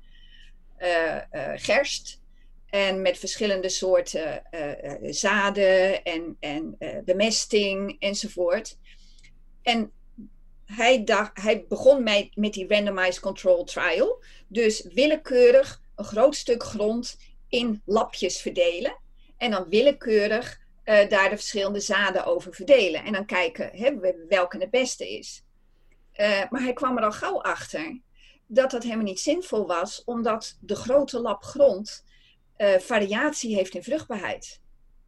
[0.84, 2.22] uh, uh, gerst.
[2.70, 8.78] En met verschillende soorten uh, zaden en, en bemesting enzovoort.
[9.62, 9.92] En
[10.76, 14.24] hij, hij begon met, met die randomized control trial.
[14.48, 17.18] Dus willekeurig een groot stuk grond
[17.50, 18.98] in lapjes verdelen.
[19.38, 23.04] En dan willekeurig daar de verschillende zaden over verdelen.
[23.04, 25.44] En dan kijken hè, welke het beste is.
[26.50, 28.00] maar hij kwam er al gauw achter
[28.48, 32.04] dat dat helemaal niet zinvol was, omdat de grote lap grond
[32.58, 34.62] uh, variatie heeft in vruchtbaarheid.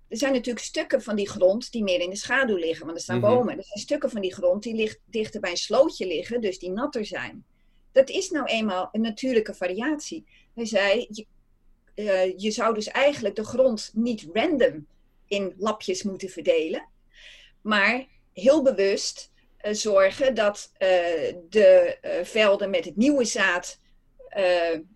[0.07, 3.03] Er zijn natuurlijk stukken van die grond die meer in de schaduw liggen, want er
[3.03, 3.33] staan mm -hmm.
[3.33, 3.57] bomen.
[3.57, 6.71] Er zijn stukken van die grond die ligt, dichter bij een slootje liggen, dus die
[6.71, 7.45] natter zijn.
[7.91, 10.25] Dat is nou eenmaal een natuurlijke variatie.
[10.53, 11.25] Hij zei, je,
[11.95, 14.87] uh, je zou dus eigenlijk de grond niet random
[15.27, 16.89] in lapjes moeten verdelen,
[17.61, 20.87] maar heel bewust uh, zorgen dat uh,
[21.49, 23.79] de velden met het nieuwe zaad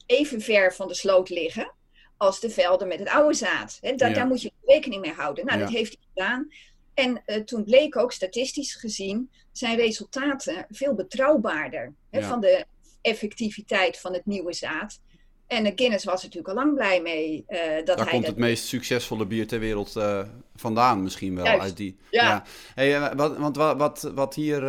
[0.06, 1.74] even ver van de sloot liggen
[2.20, 3.78] als de velden met het oude zaad.
[3.82, 4.16] He, dat, ja.
[4.16, 5.46] Daar moet je rekening mee houden.
[5.46, 5.66] Nou, ja.
[5.66, 6.48] dat heeft hij gedaan.
[6.94, 12.22] En toen bleek ook statistisch gezien zijn resultaten veel betrouwbaarder ja.
[12.22, 12.66] van de
[13.02, 15.00] effectiviteit van het nieuwe zaad.
[15.48, 17.46] En uh, Guinness was natuurlijk al lang blij mee.
[17.48, 18.32] Uh, dat Daar hij komt dat...
[18.32, 20.22] het meest succesvolle bier ter wereld uh,
[20.56, 21.46] vandaan misschien wel.
[21.46, 21.62] Juist.
[21.62, 22.24] Uit die, ja.
[22.24, 22.44] ja.
[22.76, 24.64] Hey, wat, want wat, wat, wat, hier,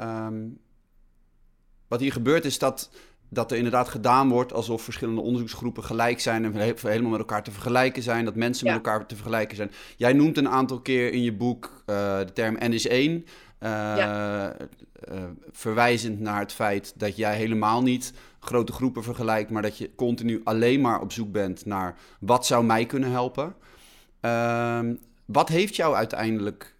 [0.00, 0.60] um,
[1.88, 2.90] wat hier gebeurt is dat,
[3.30, 7.50] dat er inderdaad gedaan wordt alsof verschillende onderzoeksgroepen gelijk zijn en helemaal met elkaar te
[7.50, 8.24] vergelijken zijn.
[8.24, 8.74] Dat mensen ja.
[8.74, 9.70] met elkaar te vergelijken zijn.
[9.96, 13.26] Jij noemt een aantal keer in je boek de term N is 1.
[13.60, 14.56] Ja.
[15.52, 20.40] verwijzend naar het feit dat jij helemaal niet grote groepen vergelijkt, maar dat je continu
[20.44, 23.54] alleen maar op zoek bent naar wat zou mij kunnen helpen.
[24.20, 24.80] Uh,
[25.24, 26.74] wat heeft jou uiteindelijk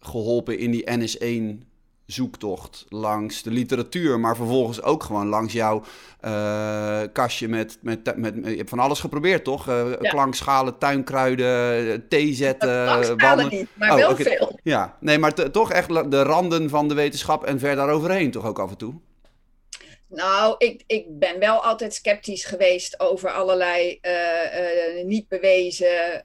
[0.00, 1.69] geholpen in die NS1
[2.12, 5.82] zoektocht langs de literatuur, maar vervolgens ook gewoon langs jouw
[6.24, 9.68] uh, kastje met, met, met, met, Je hebt van alles geprobeerd, toch?
[9.68, 10.10] Uh, ja.
[10.10, 12.84] Klankschalen, tuinkruiden, thee zetten.
[12.84, 14.24] Klankschalen niet, maar oh, wel okay.
[14.24, 14.58] veel.
[14.62, 18.58] Ja, nee, maar toch echt de randen van de wetenschap en ver daaroverheen toch ook
[18.58, 18.94] af en toe?
[20.08, 26.24] Nou, ik, ik ben wel altijd sceptisch geweest over allerlei uh, niet bewezen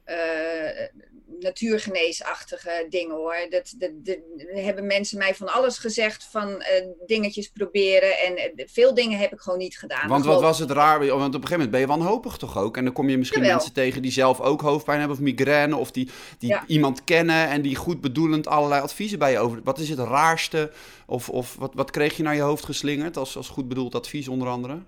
[1.45, 3.35] natuurgeneesachtige dingen hoor.
[3.49, 4.17] Dat, dat, dat,
[4.53, 6.65] hebben mensen mij van alles gezegd van uh,
[7.05, 8.19] dingetjes proberen.
[8.19, 10.07] En uh, veel dingen heb ik gewoon niet gedaan.
[10.07, 10.99] Want wat was het raar?
[10.99, 12.77] Want op een gegeven moment ben je wanhopig toch ook?
[12.77, 13.55] En dan kom je misschien Jawel.
[13.55, 15.75] mensen tegen die zelf ook hoofdpijn hebben of migraine.
[15.75, 16.63] Of die, die ja.
[16.67, 19.59] iemand kennen en die goed bedoelend allerlei adviezen bij je over.
[19.63, 20.71] Wat is het raarste?
[21.05, 24.27] Of, of wat, wat kreeg je naar je hoofd geslingerd als, als goed bedoeld advies
[24.27, 24.79] onder andere?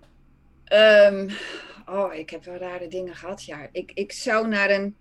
[0.73, 1.29] Um,
[1.85, 3.43] oh, ik heb wel rare dingen gehad.
[3.43, 4.95] Ja, ik, ik zou naar een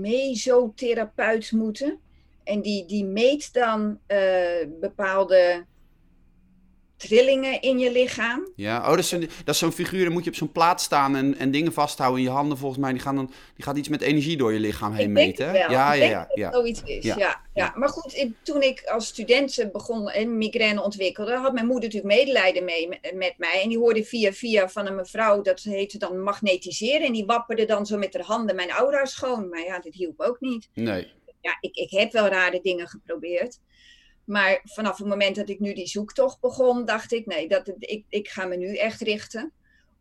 [0.00, 1.98] mesotherapeut moeten.
[2.44, 5.64] En die, die meet dan uh, bepaalde
[7.00, 8.48] trillingen in je lichaam.
[8.56, 10.80] Ja, oh, dat is, een, dat is zo'n figuur, dan moet je op zo'n plaat
[10.80, 12.58] staan en, en dingen vasthouden in je handen.
[12.58, 15.10] Volgens mij, die, gaan dan, die gaat iets met energie door je lichaam heen ik
[15.10, 15.52] meten.
[15.52, 16.52] Denk ja, ja, ja, ja.
[16.52, 17.18] zoiets is, ja.
[17.18, 17.40] ja.
[17.54, 21.84] Ja, Maar goed, ik, toen ik als student begon en migraine ontwikkelde, had mijn moeder
[21.84, 23.62] natuurlijk medelijden mee met mij.
[23.62, 27.06] En die hoorde via via van een mevrouw, dat heette dan magnetiseren.
[27.06, 29.48] En die wapperde dan zo met haar handen mijn aura schoon.
[29.48, 30.68] Maar ja, dit hielp ook niet.
[30.74, 31.12] Nee.
[31.40, 33.58] Ja, ik, ik heb wel rare dingen geprobeerd.
[34.30, 38.04] Maar vanaf het moment dat ik nu die zoektocht begon, dacht ik, nee, dat, ik,
[38.08, 39.52] ik ga me nu echt richten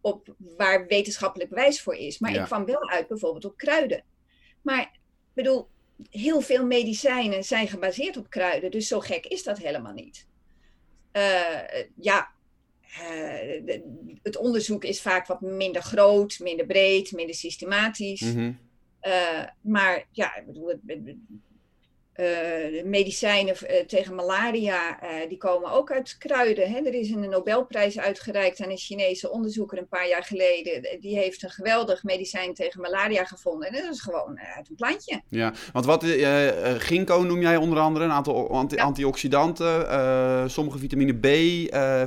[0.02, 2.20] op waar wetenschappelijk wijs voor is.
[2.20, 4.04] Maar ik kwam wel uit bijvoorbeeld op kruiden.
[4.62, 5.00] Maar ik
[5.34, 5.68] bedoel,
[6.10, 10.26] heel veel medicijnen zijn gebaseerd op kruiden, dus zo gek is dat helemaal niet.
[11.14, 12.30] Uh, ja,
[13.02, 13.78] uh,
[14.24, 18.22] het onderzoek is vaak wat minder groot, minder breed, minder systematisch.
[18.22, 18.60] Mm -hmm.
[19.04, 20.74] uh, maar ja, ik bedoel,
[22.20, 26.72] uh, medicijnen uh, tegen malaria, uh, die komen ook uit kruiden.
[26.72, 26.78] Hè?
[26.78, 31.00] Er is een Nobelprijs uitgereikt aan een Chinese onderzoeker een paar jaar geleden.
[31.00, 33.68] Die heeft een geweldig medicijn tegen malaria gevonden.
[33.68, 35.22] En dat is gewoon uit een plantje.
[35.30, 36.06] Ja, want wat
[36.78, 38.84] ginkgo noem jij onder andere, een aantal anti ja.
[38.84, 41.28] antioxidanten, sommige vitamine B,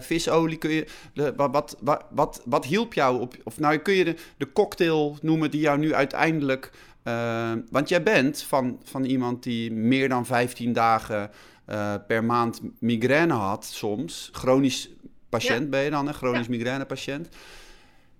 [0.03, 0.59] visolie.
[0.59, 4.15] Kun je, de, wat, wat, wat, wat hielp jou op, of nou kun je de,
[4.37, 6.71] de cocktail noemen die jou nu uiteindelijk
[7.05, 11.31] uh, want jij bent van, van iemand die meer dan 15 dagen
[11.69, 14.29] uh, per maand migraine had, soms.
[14.33, 14.91] Chronisch
[15.29, 15.69] patiënt ja.
[15.69, 16.51] ben je dan, een chronisch ja.
[16.51, 17.29] migraine patiënt.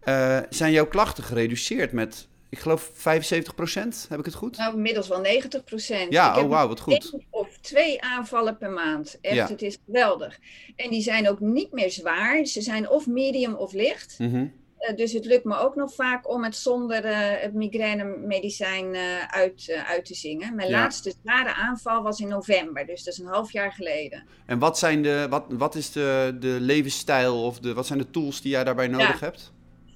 [0.05, 4.07] Uh, zijn jouw klachten gereduceerd met, ik geloof 75 procent?
[4.09, 4.57] Heb ik het goed?
[4.57, 6.13] Nou, inmiddels wel 90 procent.
[6.13, 7.11] Ja, ik oh wauw, wat goed.
[7.13, 9.19] Één of twee aanvallen per maand.
[9.21, 9.47] Echt, ja.
[9.49, 10.39] het is geweldig.
[10.77, 12.45] En die zijn ook niet meer zwaar.
[12.45, 14.19] Ze zijn of medium of licht.
[14.19, 14.53] Mm -hmm.
[14.91, 19.27] Uh, dus het lukt me ook nog vaak om het zonder uh, het migrainemedicijn uh,
[19.27, 20.55] uit, uit te zingen.
[20.55, 20.79] Mijn ja.
[20.79, 24.27] laatste zware aanval was in november, dus dat is een half jaar geleden.
[24.47, 28.11] En wat, zijn de, wat, wat is de, de levensstijl of de, wat zijn de
[28.11, 29.27] tools die jij daarbij nodig ja.
[29.27, 29.53] hebt?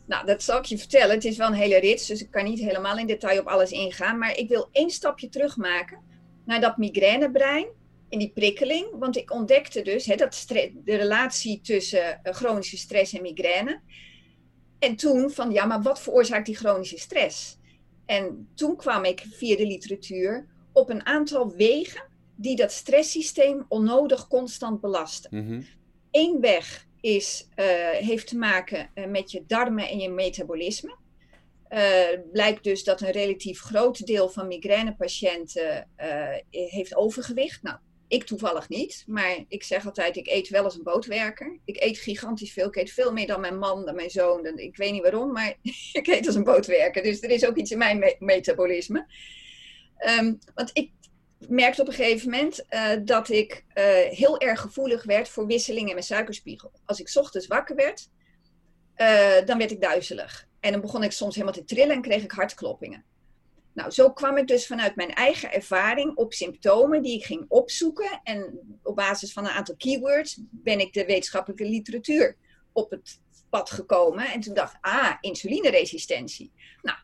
[0.07, 1.15] Nou, dat zal ik je vertellen.
[1.15, 3.71] Het is wel een hele rits, dus ik kan niet helemaal in detail op alles
[3.71, 4.19] ingaan.
[4.19, 5.99] Maar ik wil één stapje terug maken
[6.45, 7.67] naar dat migrainebrein
[8.09, 8.87] in die prikkeling.
[8.93, 10.45] Want ik ontdekte dus hè, dat
[10.85, 13.81] de relatie tussen chronische stress en migraine.
[14.79, 17.59] En toen van, ja, maar wat veroorzaakt die chronische stress?
[18.07, 22.03] En toen kwam ik via de literatuur op een aantal wegen
[22.37, 25.31] die dat stresssysteem onnodig constant belasten.
[25.33, 25.67] Mm -hmm.
[26.11, 30.97] Eén weg is, uh, heeft te maken uh, met je darmen en je metabolisme.
[31.71, 35.89] Uh, blijkt dus dat een relatief groot deel van migrainepatiënten
[36.51, 37.63] heeft overgewicht.
[37.63, 41.59] Nou, ik toevallig niet, maar ik zeg altijd, ik eet wel als een bootwerker.
[41.65, 42.67] Ik eet gigantisch veel.
[42.67, 44.43] Ik eet veel meer dan mijn man, dan mijn zoon.
[44.43, 45.55] Dan, ik weet niet waarom, maar
[45.93, 47.03] ik eet als een bootwerker.
[47.03, 49.07] Dus er is ook iets in mijn me metabolisme.
[50.19, 50.91] Um, want ik
[51.39, 55.89] merkte op een gegeven moment uh, dat ik uh, heel erg gevoelig werd voor wisselingen
[55.89, 56.73] in mijn suikerspiegel.
[56.85, 58.09] Als ik ochtends wakker werd,
[58.97, 60.49] uh, dan werd ik duizelig.
[60.61, 63.05] En dan begon ik soms helemaal te trillen en kreeg ik hartkloppingen.
[63.77, 68.21] Nou, zo kwam ik dus vanuit mijn eigen ervaring op symptomen die ik ging opzoeken.
[68.23, 72.37] En op basis van een aantal keywords ben ik de wetenschappelijke literatuur
[72.73, 74.33] op het pad gekomen.
[74.33, 76.53] En toen dacht ik, ah, insulineresistentie.
[76.83, 76.99] Nou,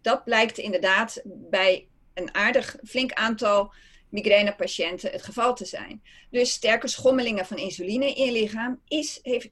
[0.00, 3.72] dat blijkt inderdaad bij een aardig flink aantal
[4.08, 6.02] migrainepatiënten het geval te zijn.
[6.30, 9.48] Dus sterke schommelingen van insuline in je lichaam is, heeft,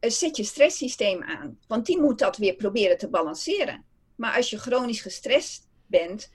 [0.00, 1.58] zet je stresssysteem aan.
[1.66, 3.92] Want die moet dat weer proberen te balanceren.
[4.16, 6.30] Maar als je chronisch gestrest bent,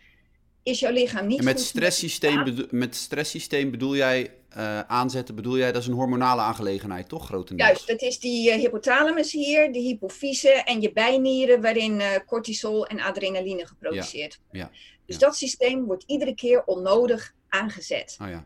[0.63, 1.39] is jouw lichaam niet.
[1.39, 5.93] En met stresssysteem, bedoel, met stresssysteem bedoel jij uh, aanzetten, bedoel jij dat is een
[5.93, 7.25] hormonale aangelegenheid, toch?
[7.25, 7.69] Grotendeels.
[7.69, 12.87] Juist, dat is die uh, hypothalamus hier, de hypofyse en je bijnieren, waarin uh, cortisol
[12.87, 14.59] en adrenaline geproduceerd ja.
[14.59, 14.71] ja.
[15.05, 15.25] Dus ja.
[15.25, 18.17] dat systeem wordt iedere keer onnodig aangezet.
[18.21, 18.45] Oh, ja.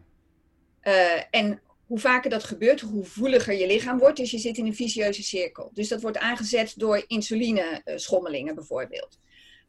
[1.29, 4.17] en hoe vaker dat gebeurt, hoe gevoeliger je lichaam wordt.
[4.17, 5.71] Dus je zit in een vicieuze cirkel.
[5.73, 9.19] Dus dat wordt aangezet door insulineschommelingen bijvoorbeeld.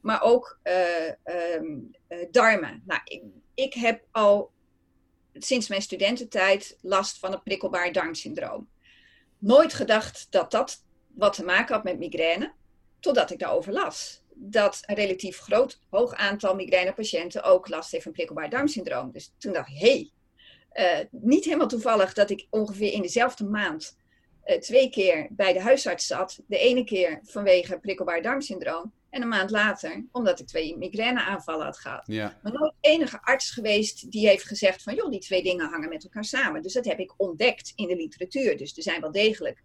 [0.04, 2.82] Maar ook uh, um, uh, darmen.
[2.86, 3.22] Nou, ik,
[3.54, 4.50] ik, heb al
[5.32, 8.68] sinds mijn studententijd last van een prikkelbaar darmsyndroom.
[9.38, 12.52] Nooit gedacht dat dat wat te maken had met migraine,
[13.00, 14.22] totdat ik daarover las.
[14.34, 19.12] dat een relatief groot, hoog aantal migrainepatiënten ook last heeft van prikkelbaar darmsyndroom.
[19.12, 20.10] Dus toen dacht ik, hé,
[20.72, 23.96] hey, uh, niet helemaal toevallig dat ik ongeveer in dezelfde maand
[24.60, 26.40] twee keer bij de huisarts zat.
[26.46, 31.78] De ene keer vanwege prikkelbaar darmsyndroom en een maand later omdat ik twee migraineaanvallen had
[31.78, 32.06] gehad.
[32.06, 32.38] Ja.
[32.42, 36.04] Maar nooit enige arts geweest die heeft gezegd van joh, die twee dingen hangen met
[36.04, 36.62] elkaar samen.
[36.62, 38.56] Dus dat heb ik ontdekt in de literatuur.
[38.56, 39.62] Dus er zijn wel degelijk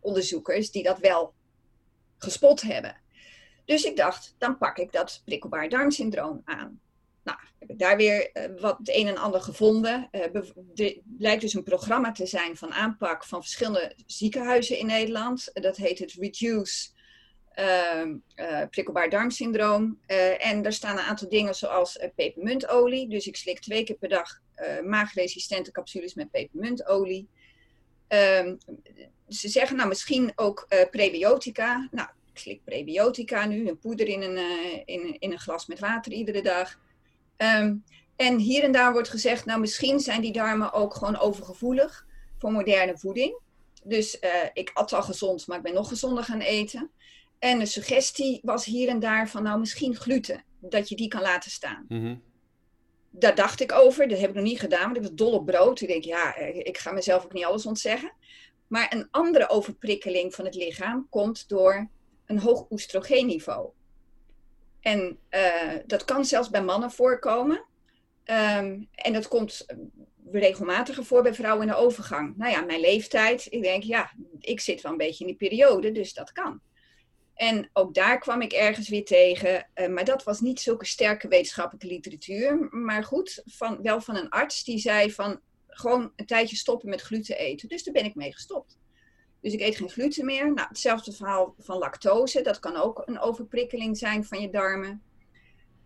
[0.00, 1.34] onderzoekers die dat wel
[2.18, 2.96] gespot hebben.
[3.64, 6.80] Dus ik dacht, dan pak ik dat prikkelbaar darmsyndroom aan.
[7.22, 10.08] Nou, heb ik daar weer uh, wat het een en ander gevonden.
[10.12, 10.52] Uh, er
[11.04, 15.50] blijkt dus een programma te zijn van aanpak van verschillende ziekenhuizen in Nederland.
[15.52, 16.88] dat heet het Reduce
[18.70, 19.98] prikkelbaar darmsyndroom.
[20.38, 23.08] en daar staan een aantal dingen zoals pepermuntolie.
[23.08, 24.40] Dus ik slik twee keer per dag
[24.84, 27.28] maagresistente capsules met pepermuntolie.
[28.08, 28.56] Ehm,
[29.28, 31.88] ze zeggen nou misschien ook prebiotica.
[31.90, 34.38] Nou, ik slik prebiotica nu, een poeder in een,
[34.84, 36.78] in, in een glas met water iedere dag.
[37.36, 37.74] Ehm,
[38.16, 42.06] en hier en daar wordt gezegd, nou misschien zijn die darmen ook gewoon overgevoelig
[42.38, 43.38] voor moderne voeding.
[43.84, 44.18] Dus
[44.52, 46.90] ik at al gezond, maar ik ben nog gezonder gaan eten.
[47.40, 51.22] En de suggestie was hier en daar van, nou misschien gluten, dat je die kan
[51.22, 51.84] laten staan.
[51.88, 52.22] Mm
[53.10, 55.46] Daar dacht ik over, dat heb ik nog niet gedaan, want ik was dol op
[55.46, 55.80] brood.
[55.80, 58.12] Ik denk, ja, eh, ik ga mezelf ook niet alles ontzeggen.
[58.66, 61.88] Maar een andere overprikkeling van het lichaam komt door
[62.26, 63.70] een hoog oestrogeenniveau.
[64.80, 67.64] En uh, dat kan zelfs bij mannen voorkomen.
[68.24, 69.66] Um, en dat komt
[70.32, 72.36] regelmatiger voor bij vrouwen in de overgang.
[72.36, 75.92] Nou ja, mijn leeftijd, ik denk, ja, ik zit wel een beetje in die periode,
[75.92, 76.60] dus dat kan.
[77.40, 81.28] En ook daar kwam ik ergens weer tegen, uh, maar dat was niet zulke sterke
[81.28, 82.68] wetenschappelijke literatuur.
[82.70, 87.00] Maar goed, van, wel van een arts die zei van gewoon een tijdje stoppen met
[87.00, 87.68] gluten eten.
[87.68, 88.78] Dus daar ben ik mee gestopt.
[89.40, 90.52] Dus ik eet geen gluten meer.
[90.52, 92.42] Nou, hetzelfde verhaal van lactose.
[92.42, 95.02] Dat kan ook een overprikkeling zijn van je darmen.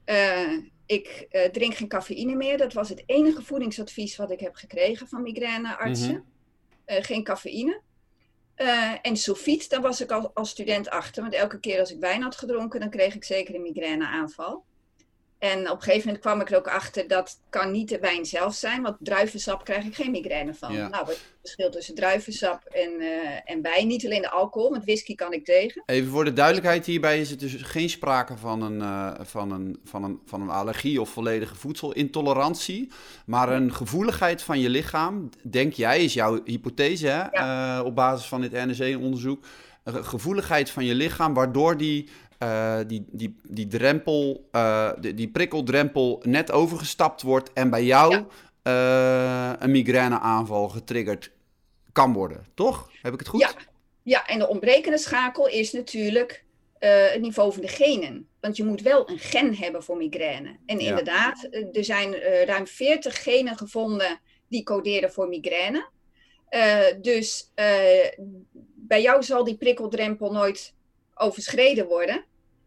[0.07, 2.59] Uh, ik uh, drink geen cafeïne meer.
[2.59, 6.15] Dat was het enige voedingsadvies wat ik heb gekregen van migraineartsen.
[6.15, 6.27] Mm
[6.87, 6.97] -hmm.
[6.97, 7.81] uh, geen cafeïne.
[9.03, 11.23] En sulfiet, daar was ik al als student achter.
[11.23, 14.65] Want elke keer als ik wijn had gedronken, dan kreeg ik zeker een migraineaanval.
[15.45, 18.27] En op een gegeven moment kwam ik er ook achter dat kan niet de wijn
[18.27, 20.73] zelf zijn, want druivensap krijg ik geen migraine van.
[20.73, 20.89] Ja.
[20.89, 23.87] Nou, het verschil tussen druivensap en, uh, en wijn?
[23.87, 25.83] Niet alleen de alcohol, want whisky kan ik tegen.
[25.87, 29.81] Even voor de duidelijkheid hierbij is het dus geen sprake van een, uh, van een,
[29.85, 32.93] van een, van een allergie of volledige voedselintolerantie,
[33.27, 37.25] maar een gevoeligheid van je lichaam, denk jij, is jouw hypothese hè?
[37.31, 37.79] Ja.
[37.79, 39.45] Uh, op basis van dit NRC-onderzoek,
[39.85, 42.09] een gevoeligheid van je lichaam waardoor die
[42.45, 48.25] uh, die, die, die drempel, uh, die, die prikkeldrempel net overgestapt wordt en bij jou
[48.63, 49.53] ja.
[49.53, 51.31] uh, een migraineaanval getriggerd
[51.93, 52.91] kan worden, toch?
[53.03, 53.41] Heb ik het goed?
[53.41, 53.53] Ja,
[54.03, 56.45] ja en de ontbrekende schakel is natuurlijk
[56.79, 58.29] het niveau van de genen.
[58.41, 60.57] Want je moet wel een gen hebben voor migraine.
[60.67, 60.89] En ja.
[60.89, 65.89] inderdaad, er zijn ruim 40 genen gevonden die coderen voor migraine.
[67.01, 67.53] dus
[68.75, 70.75] bij jou zal die prikkeldrempel nooit
[71.15, 72.25] overschreden worden.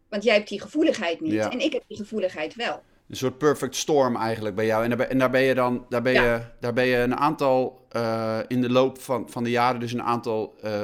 [0.08, 1.32] Want jij hebt die gevoeligheid niet.
[1.32, 1.50] Ja.
[1.50, 2.82] En ik heb die gevoeligheid wel.
[3.08, 4.82] Een soort perfect storm eigenlijk bij jou.
[4.82, 6.22] En daar ben, en daar ben je dan daar ben ja.
[6.22, 9.92] je, daar ben je een aantal uh, in de loop van, van de jaren, dus
[9.92, 10.80] een aantal, uh,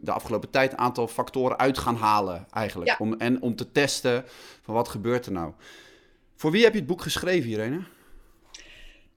[0.00, 2.90] de afgelopen tijd, een aantal factoren uit gaan halen eigenlijk.
[2.90, 2.96] Ja.
[2.98, 4.24] Om, en om te testen
[4.62, 5.52] van wat gebeurt er nou.
[6.36, 7.80] Voor wie heb je het boek geschreven, Irene?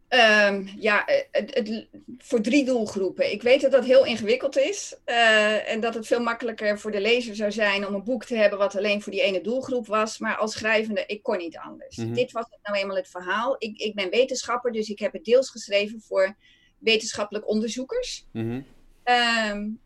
[0.09, 3.31] Um, ja, het, het, voor drie doelgroepen.
[3.31, 4.95] Ik weet dat dat heel ingewikkeld is.
[5.05, 8.35] Uh, en dat het veel makkelijker voor de lezer zou zijn om een boek te
[8.35, 10.17] hebben wat alleen voor die ene doelgroep was.
[10.17, 11.95] Maar als schrijvende, ik kon niet anders.
[11.95, 12.05] Mhm.
[12.05, 12.21] Mm -hmm.
[12.21, 13.55] Dit was nou eenmaal het verhaal.
[13.57, 16.35] Ik, ik, ben wetenschapper, dus ik heb het deels geschreven voor
[16.77, 18.25] wetenschappelijk onderzoekers.
[18.31, 18.65] Mm -hmm.
[19.51, 19.79] um,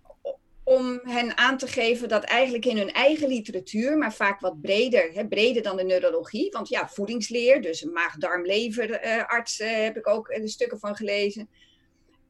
[0.74, 5.12] om hen aan te geven dat eigenlijk in hun eigen literatuur, maar vaak wat breder,
[5.14, 10.48] hè, breder dan de neurologie, want ja, voedingsleer, dus maag-darm-leverarts uh, heb ik ook uh,
[10.48, 11.50] stukken van gelezen.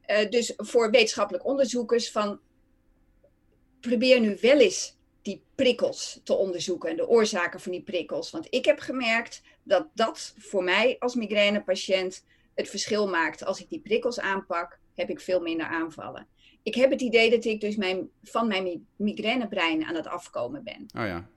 [0.06, 2.40] Uh, dus voor wetenschappelijk onderzoekers van,
[3.80, 8.30] probeer nu wel eens die prikkels te onderzoeken en de oorzaken van die prikkels.
[8.30, 13.44] Want ik heb gemerkt dat dat voor mij als migrainepatiënt het verschil maakt.
[13.44, 16.28] Als ik die prikkels aanpak, heb ik veel minder aanvallen
[16.64, 20.86] ik heb het idee dat ik dus mijn, van mijn migrainebrein aan het afkomen ben.
[20.96, 21.28] Oh ja.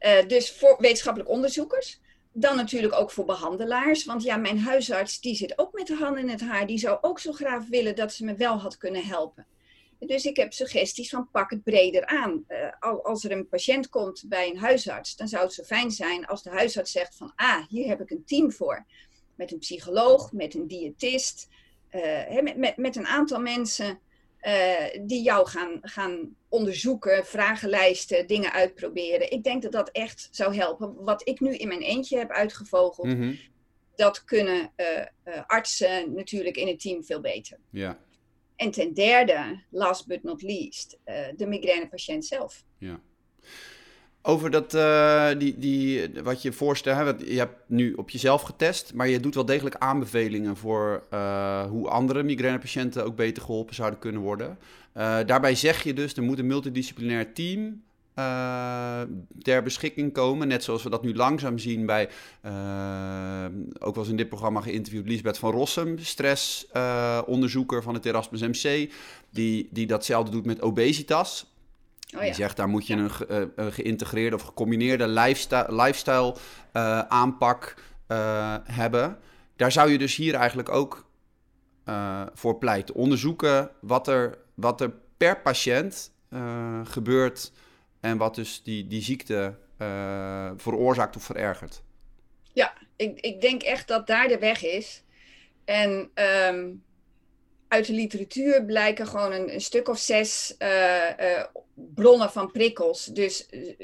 [0.00, 2.00] Uh, dus voor wetenschappelijk onderzoekers.
[2.32, 4.04] Dan natuurlijk ook voor behandelaars.
[4.04, 6.66] Want ja, mijn huisarts die zit ook met de handen in het haar.
[6.66, 9.46] Die zou ook zo graag willen dat ze me wel had kunnen helpen.
[9.98, 12.44] Dus ik heb suggesties van pak het breder aan.
[12.48, 16.26] Uh, als er een patiënt komt bij een huisarts, dan zou het zo fijn zijn
[16.26, 18.86] als de huisarts zegt van ah, hier heb ik een team voor.
[19.34, 21.48] Met een psycholoog, met een diëtist,
[21.90, 23.98] uh, met, met, met een aantal mensen
[25.02, 29.30] die jou gaan, gaan onderzoeken, vragenlijsten, dingen uitproberen.
[29.30, 31.04] Ik denk dat dat echt zou helpen.
[31.04, 33.34] Wat ik nu in mijn eentje heb uitgevogeld, mhm.
[33.94, 34.72] dat kunnen
[35.46, 37.58] artsen natuurlijk in het team veel beter.
[37.70, 37.98] Ja.
[38.56, 40.98] En ten derde, last but not least,
[41.36, 42.64] de migrainepatiënt zelf.
[42.78, 43.00] Ja.
[44.26, 49.08] Over dat, uh, die, die, wat je voorstelt, je hebt nu op jezelf getest, maar
[49.08, 54.20] je doet wel degelijk aanbevelingen voor uh, hoe andere migrainepatiënten ook beter geholpen zouden kunnen
[54.20, 54.58] worden.
[54.96, 57.82] Uh, daarbij zeg je dus, er moet een multidisciplinair team
[59.42, 60.48] ter beschikking komen.
[60.48, 62.08] Net zoals we dat nu langzaam zien bij,
[63.78, 68.90] ook eens in dit programma geïnterviewd, Lisbeth van Rossum, stressonderzoeker van het Erasmus MC,
[69.30, 71.53] die, die datzelfde doet met obesitas.
[72.14, 72.26] Oh, ja.
[72.26, 76.34] Die zegt, daar moet je een, ge, uh, geïntegreerde of gecombineerde lifestyle, lifestyle
[76.72, 77.74] uh, aanpak
[78.08, 79.18] uh, hebben.
[79.56, 81.06] Daar zou je dus hier eigenlijk ook
[82.34, 82.94] voor pleiten.
[82.94, 86.12] Onderzoeken wat er, wat er per patiënt
[86.84, 87.52] gebeurt
[88.00, 89.58] en wat dus die, die ziekte
[90.56, 91.82] veroorzaakt of verergert.
[92.52, 95.02] Ja, ik, ik denk echt dat daar de weg is.
[95.64, 96.10] En
[96.50, 96.82] um,
[97.74, 101.44] uit de literatuur blijken gewoon een, een stuk of zes uh, uh,
[101.74, 103.04] bronnen van prikkels.
[103.04, 103.74] Dus uh,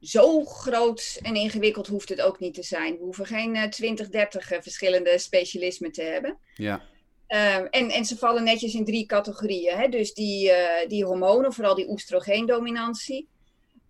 [0.00, 2.92] zo groot en ingewikkeld hoeft het ook niet te zijn.
[2.92, 6.38] We hoeven geen 20, 30 verschillende specialismen te hebben.
[6.54, 6.82] Ja.
[7.26, 9.76] Ehm, en, en ze vallen netjes in drie categorieën.
[9.76, 9.88] Hè?
[9.88, 10.52] Dus die,
[10.88, 13.28] die hormonen, vooral die oestrogeendominantie.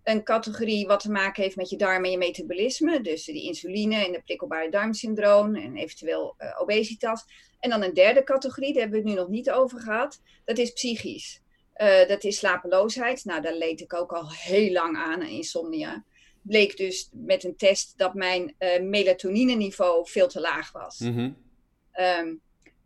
[0.03, 3.01] Een categorie wat te maken heeft met je darm en je metabolisme.
[3.01, 7.23] Dus die insuline en de prikkelbare darmsyndroom en eventueel obesitas.
[7.61, 10.21] En dan een derde categorie, daar hebben we het nu nog niet over gehad.
[10.45, 11.41] Dat is psychisch.
[11.77, 13.25] Uh, dat is slapeloosheid.
[13.25, 16.03] Nou, daar leed ik ook al heel lang aan, insomnia.
[16.41, 20.99] Bleek dus met een test dat mijn uh, melatonine-niveau veel te laag was.
[20.99, 21.37] Mm
[21.99, 22.41] um,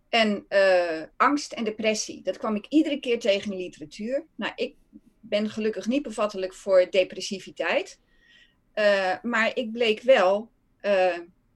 [0.10, 4.26] en uh, angst en depressie, dat kwam ik iedere keer tegen in literatuur.
[4.36, 4.76] Nou, ik
[5.20, 8.00] ben gelukkig niet bevattelijk voor depressiviteit.
[9.22, 10.50] maar ik bleek wel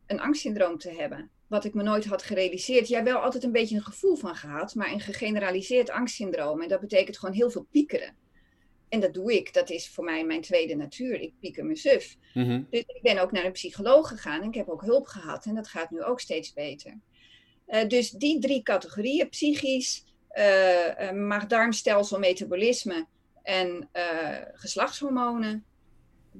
[0.06, 2.88] een angstsyndroom te hebben wat ik me nooit had gerealiseerd.
[2.88, 6.62] Jij wel altijd een beetje een gevoel van gehad, maar een gegeneraliseerd angstsyndroom.
[6.62, 8.16] En dat betekent gewoon heel veel piekeren.
[8.90, 9.54] En dat doe ik.
[9.54, 11.22] Dat is voor mij mijn tweede natuur.
[11.22, 12.16] Ik pieker me suf.
[12.34, 15.46] Mm Dus ik ben ook naar een psycholoog gegaan en ik heb ook hulp gehad.
[15.46, 17.00] En dat gaat nu ook steeds beter.
[17.68, 20.04] Uh, dus die drie categorieën, psychisch,
[20.38, 23.08] uh, uh, maag-darmstelsel, metabolisme
[23.44, 23.90] en
[24.54, 25.66] geslachtshormonen,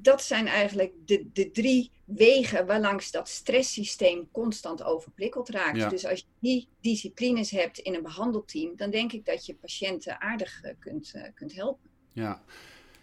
[0.02, 5.90] dat zijn eigenlijk de, de drie wegen waarlangs dat stresssysteem constant overprikkeld raakt.
[5.90, 10.22] Dus als je die disciplines hebt in een behandelteam, dan denk ik dat je patiënten
[10.22, 11.90] aardig uh, kunt, uh, kunt helpen.
[12.14, 12.44] Ja.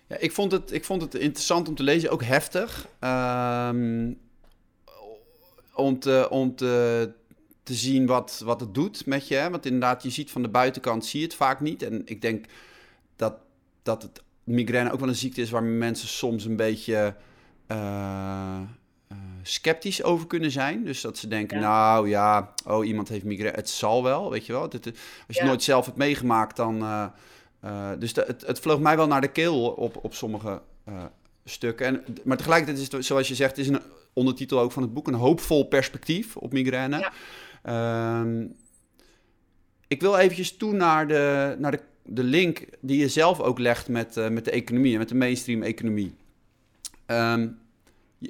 [0.09, 2.89] ja, ik, vond het, ik vond het interessant om te lezen, ook heftig.
[3.01, 4.19] Um,
[5.75, 7.13] om te, om te,
[7.63, 9.51] te zien wat, wat het doet met je.
[9.51, 11.83] Want inderdaad, je ziet van de buitenkant, zie je het vaak niet.
[11.83, 12.47] En ik denk
[13.17, 13.35] dat,
[13.83, 17.15] dat het migraine ook wel een ziekte is waar mensen soms een beetje
[17.69, 18.61] uh,
[19.13, 20.85] uh, sceptisch over kunnen zijn.
[20.85, 24.53] Dus dat ze denken, nou ja, oh iemand heeft migraine, het zal wel, weet je
[24.53, 24.63] wel.
[24.63, 24.93] Het,
[25.27, 26.83] als je nooit zelf hebt meegemaakt, dan...
[26.83, 27.07] Uh,
[27.99, 30.63] dus de, het, het vloog mij wel naar de keel op, op sommige
[31.45, 31.87] stukken.
[31.87, 33.81] En, maar tegelijkertijd is het, zoals je zegt, is een
[34.13, 36.99] ondertitel ook van het boek, een hoopvol perspectief op migraine.
[36.99, 37.13] Ja.
[37.63, 38.47] Ehm,
[39.89, 43.89] ik wil eventjes toe naar de, naar de de link die je zelf ook legt
[43.89, 46.15] met, uh, met de economie, met de mainstream economie.
[47.07, 47.59] Um,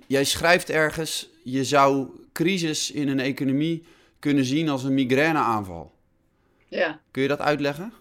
[0.07, 3.85] jij schrijft ergens, je zou crisis in een economie
[4.19, 5.93] kunnen zien als een migraineaanval.
[6.69, 7.01] Ja.
[7.11, 7.93] Kun je dat uitleggen?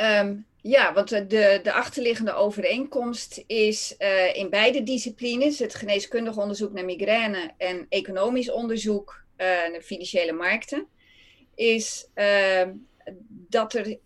[0.00, 6.72] Um, ja, want de, de achterliggende overeenkomst is uh, in beide disciplines, het geneeskundig onderzoek
[6.72, 10.86] naar migraine en economisch onderzoek uh, naar financiële markten,
[11.54, 12.68] is uh,
[13.28, 13.98] dat er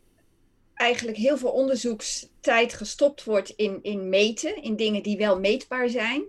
[0.77, 6.25] eigenlijk heel veel onderzoekstijd gestopt wordt in, in meten, in dingen die wel meetbaar zijn.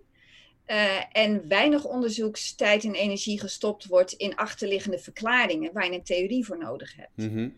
[0.68, 6.46] Uh, en weinig onderzoekstijd en energie gestopt wordt in achterliggende verklaringen waar je een theorie
[6.46, 7.12] voor nodig hebt.
[7.16, 7.56] Mm -hmm.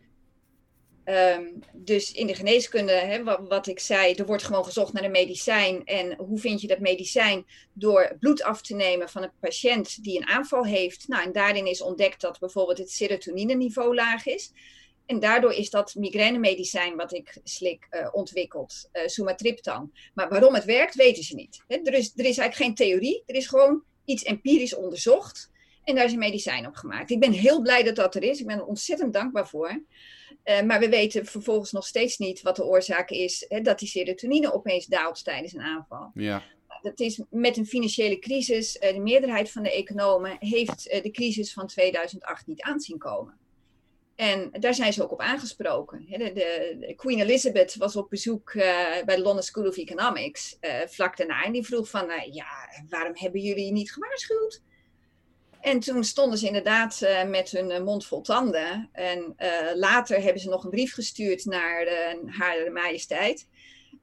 [1.16, 5.04] um, dus in de geneeskunde, hè, wat, wat, ik zei, er wordt gewoon gezocht naar
[5.04, 5.86] een medicijn.
[5.86, 7.46] En hoe vind je dat medicijn?
[7.74, 11.08] Door bloed af te nemen van een patiënt die een aanval heeft.
[11.08, 14.52] Nou, en daarin is ontdekt dat bijvoorbeeld het serotonine-niveau laag is.
[15.10, 19.92] En daardoor is dat migrainemedicijn wat ik slik uh, ontwikkeld, uh, sumatriptan.
[20.14, 21.64] Maar waarom het werkt, weten ze niet.
[21.68, 25.52] He, er, is, er is eigenlijk geen theorie, er is gewoon iets empirisch onderzocht.
[25.84, 27.10] En daar is een medicijn op gemaakt.
[27.10, 28.40] Ik ben heel blij dat dat er is.
[28.40, 29.84] Ik ben er ontzettend dankbaar voor.
[30.44, 33.88] Uh, maar we weten vervolgens nog steeds niet wat de oorzaak is hè, dat die
[33.88, 36.12] serotonine opeens daalt tijdens een aanval.
[36.14, 36.44] Ja.
[36.82, 38.74] Dat is met een financiële crisis.
[38.74, 43.38] de meerderheid van de economen heeft de crisis van 2008 niet aanzien komen.
[44.20, 46.06] En daar zijn ze ook op aangesproken.
[46.10, 51.44] De, de, Queen Elizabeth was op bezoek bij de London School of Economics vlak daarna.
[51.44, 52.48] En die vroeg van, ja,
[52.90, 54.62] waarom hebben jullie niet gewaarschuwd?
[55.62, 58.90] En toen stonden ze inderdaad met hun mond vol tanden.
[58.92, 59.36] En
[59.76, 61.88] later hebben ze nog een brief gestuurd naar
[62.26, 63.48] haar majesteit.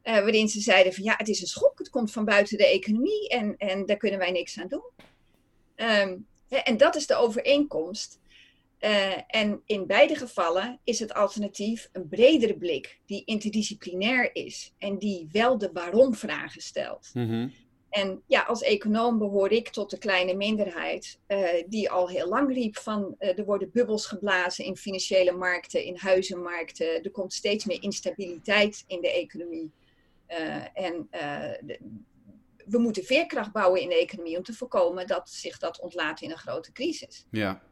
[0.07, 2.67] Uh, waarin ze zeiden van ja, het is een schok, het komt van buiten de
[2.67, 4.91] economie en, en daar kunnen wij niks aan doen.
[5.75, 6.17] Ehm,
[6.49, 8.21] en dat is de overeenkomst.
[8.81, 14.99] Uh, en in beide gevallen is het alternatief een bredere blik, die interdisciplinair is en
[14.99, 17.11] die wel de waarom-vragen stelt.
[17.15, 17.49] Mhm.
[17.91, 22.53] En ja, als econoom behoor ik tot de kleine minderheid uh, die al heel lang
[22.55, 27.65] riep van uh, er worden bubbels geblazen in financiële markten, in huizenmarkten, er komt steeds
[27.65, 29.71] meer instabiliteit in de economie.
[30.75, 31.79] En de,
[32.67, 36.31] we moeten veerkracht bouwen in de economie om te voorkomen dat zich dat ontlaat in
[36.31, 37.27] een grote crisis.
[37.31, 37.63] Ja.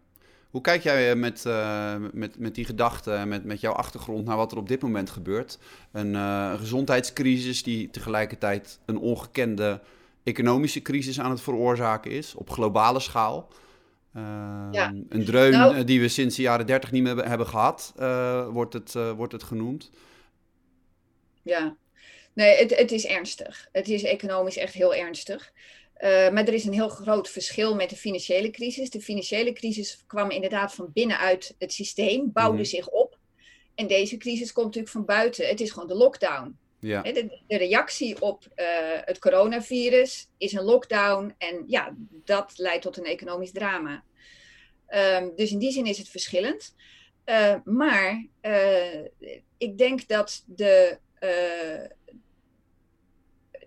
[0.55, 4.53] Hoe kijk jij met, uh, met, met die gedachten, met, met jouw achtergrond naar wat
[4.53, 5.59] er op dit moment gebeurt?
[5.93, 9.81] Een uh, gezondheidscrisis die tegelijkertijd een ongekende
[10.25, 13.49] economische crisis aan het veroorzaken is, op globale schaal.
[14.17, 14.23] Uh,
[14.71, 14.95] ja.
[15.09, 17.93] Een dreun nou, die we sinds de jaren 30 niet meer hebben gehad,
[18.51, 19.91] wordt, het, wordt het genoemd.
[21.43, 21.77] Ja,
[22.33, 23.69] Nee, het, het is ernstig.
[23.73, 25.53] Het is economisch echt heel ernstig.
[25.99, 28.91] Uh, maar er is een heel groot verschil met de financiële crisis.
[28.91, 32.65] De financiële crisis kwam inderdaad van binnenuit het systeem, bouwde mm.
[32.65, 33.19] zich op.
[33.75, 35.49] En deze crisis komt natuurlijk van buiten.
[35.49, 36.59] Het is gewoon de lockdown.
[36.81, 37.03] Ja.
[37.03, 38.67] De, de, reactie op uh,
[39.05, 41.35] het coronavirus is een lockdown.
[41.39, 44.05] En ja, dat leidt tot een economisch drama.
[44.89, 46.75] Um, dus in die zin is het verschillend.
[47.27, 48.27] Uh, maar
[49.59, 50.99] ik denk dat de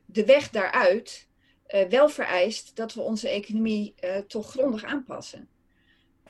[0.05, 1.26] de weg daaruit
[1.89, 5.47] wel vereist dat we onze economie uh, toch grondig aanpassen.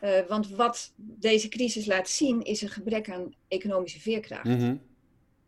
[0.03, 4.43] Uh, want wat deze crisis laat zien is een gebrek aan economische veerkracht.
[4.43, 4.81] Mm -hmm.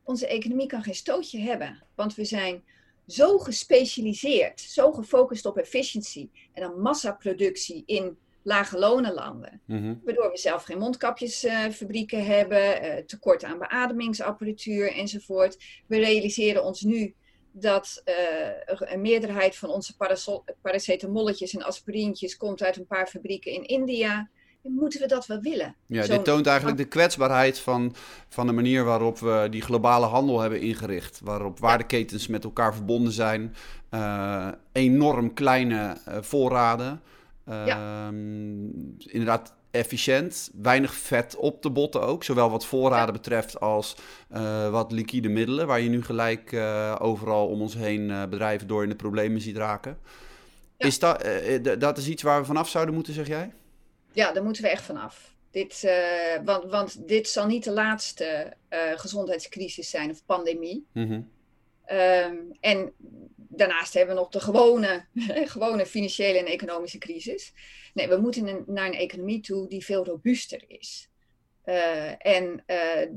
[0.04, 2.64] Onze economie kan geen stootje hebben, want we zijn
[3.08, 9.62] zo gespecialiseerd, zo gefocust op efficiëntie en dan massaproductie in lage lonenlanden.
[9.66, 10.02] Mm -hmm.
[10.06, 15.58] Waardoor we zelf geen mondkapjesfabrieken hebben, tekort aan beademingsapparatuur enzovoort.
[15.88, 17.16] We realiseren ons nu
[17.52, 18.16] dat uh,
[18.80, 19.94] een meerderheid van onze
[20.62, 24.30] paracetamolletjes en aspirintjes komt uit een paar fabrieken in India.
[24.62, 25.76] Moeten we dat wel willen?
[25.86, 27.96] Ja, dit toont eigenlijk de kwetsbaarheid van,
[28.30, 31.20] van de manier waarop we die globale handel hebben ingericht.
[31.24, 33.56] Waarop waardeketens met elkaar verbonden zijn.
[33.92, 37.02] Uh, enorm kleine uh, voorraden.
[37.46, 38.08] Ja.
[38.08, 43.96] Ehm, inderdaad, efficiënt, weinig vet op de botten ook, zowel wat voorraden betreft als
[44.32, 48.68] uh, wat liquide middelen, waar je nu gelijk uh, overal om ons heen uh, bedrijven
[48.68, 49.98] door in de problemen ziet raken.
[50.78, 50.86] Ja.
[50.86, 51.26] Is dat,
[51.80, 53.54] dat is iets waar we vanaf zouden moeten, zeg jij?
[54.12, 55.34] Ja, daar moeten we echt vanaf.
[55.52, 55.90] Dit,
[56.44, 58.54] want, want dit zal niet de laatste
[58.96, 60.86] gezondheidscrisis zijn of pandemie.
[60.94, 61.30] Mm -hmm.
[61.92, 62.94] Um, en
[63.38, 65.06] daarnaast hebben we nog de gewone,
[65.56, 67.54] gewone financiële en economische crisis.
[67.94, 71.10] Nee, we moeten naar een economie toe die veel robuuster is.
[71.66, 73.08] Uh, en uh,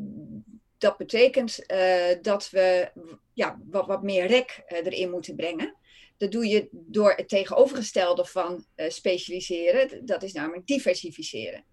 [0.78, 2.90] dat betekent uh, dat we
[3.32, 5.76] ja, wat, wat meer rek erin moeten brengen.
[6.16, 10.06] Dat doe je door het tegenovergestelde van specialiseren.
[10.06, 11.64] Dat is namelijk diversificeren.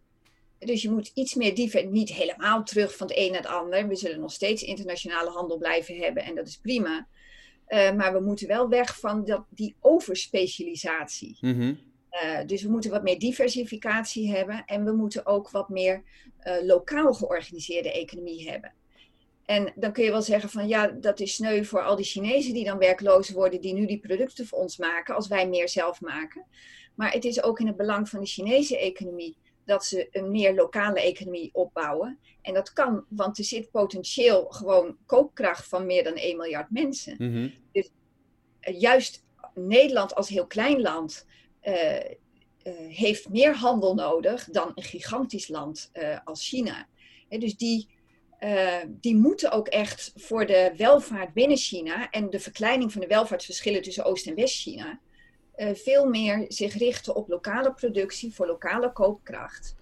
[0.60, 3.88] Dus je moet iets meer diver, niet helemaal terug van het een naar het ander.
[3.88, 7.08] We zullen nog steeds internationale handel blijven hebben en dat is prima.
[7.68, 11.38] Uh, maar we moeten wel weg van dat, die overspecialisatie.
[11.42, 11.80] Mm -hmm.
[12.24, 16.04] uh, dus we moeten wat meer diversificatie hebben en we moeten ook wat meer
[16.44, 18.74] uh, lokaal georganiseerde economie hebben.
[19.46, 22.54] En dan kun je wel zeggen van ja, dat is sneu voor al die Chinezen
[22.54, 26.02] die dan werkloos worden, die nu die producten voor ons maken, als wij meer zelf
[26.02, 26.46] maken.
[26.96, 29.38] Maar het is ook in het belang van de Chinese economie
[29.70, 32.20] dat ze een meer lokale economie opbouwen.
[32.42, 37.16] En dat kan, want er zit potentieel gewoon koopkracht van meer dan 1 miljard mensen.
[37.18, 37.54] Mm -hmm.
[37.72, 37.92] Dus
[38.62, 41.26] uh, juist Nederland als heel klein land
[41.64, 42.02] uh, uh,
[42.88, 45.92] heeft meer handel nodig dan een gigantisch land
[46.24, 46.88] als China.
[47.30, 47.88] He, dus die,
[48.88, 53.82] die moeten ook echt voor de welvaart binnen China en de verkleining van de welvaartsverschillen
[53.82, 55.00] tussen Oost- en West-China
[55.60, 59.76] uh, veel meer zich richten op lokale productie voor lokale koopkracht.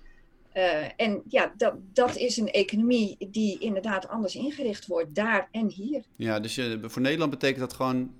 [0.53, 5.67] Uh, en ja, dat, dat is een economie die inderdaad anders ingericht wordt, daar en
[5.67, 6.03] hier.
[6.15, 8.11] Ja, dus voor Nederland betekent dat gewoon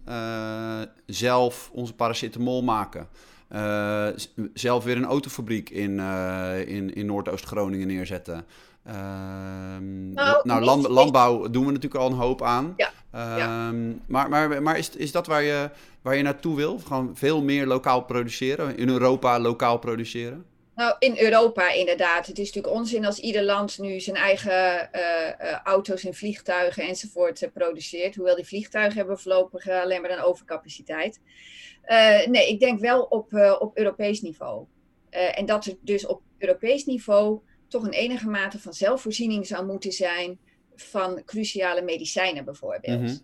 [1.05, 3.07] zelf onze paracetamol maken.
[4.53, 5.99] zelf weer een autofabriek in,
[6.67, 8.45] in, in Noordoost-Groningen neerzetten.
[8.87, 12.73] Ehm, nou, nou land, landbouw doen we natuurlijk al een hoop aan.
[12.77, 13.71] Ja, um, ja.
[14.07, 15.69] Maar, maar, maar is, is dat waar je,
[16.01, 16.79] waar je naartoe wil?
[16.79, 18.77] Gewoon veel meer lokaal produceren?
[18.77, 20.45] In Europa lokaal produceren?
[20.75, 22.27] Nou, in Europa inderdaad.
[22.27, 24.89] Het is natuurlijk onzin als ieder land nu zijn eigen
[25.63, 28.15] auto's en vliegtuigen enzovoort produceert.
[28.15, 31.19] Hoewel die vliegtuigen hebben voorlopig alleen maar een overcapaciteit.
[32.25, 34.65] nee, ik denk wel op, op Europees niveau.
[35.09, 39.91] en dat er dus op Europees niveau toch een enige mate van zelfvoorziening zou moeten
[39.91, 40.39] zijn
[40.75, 43.01] van cruciale medicijnen bijvoorbeeld.
[43.01, 43.17] Mhm.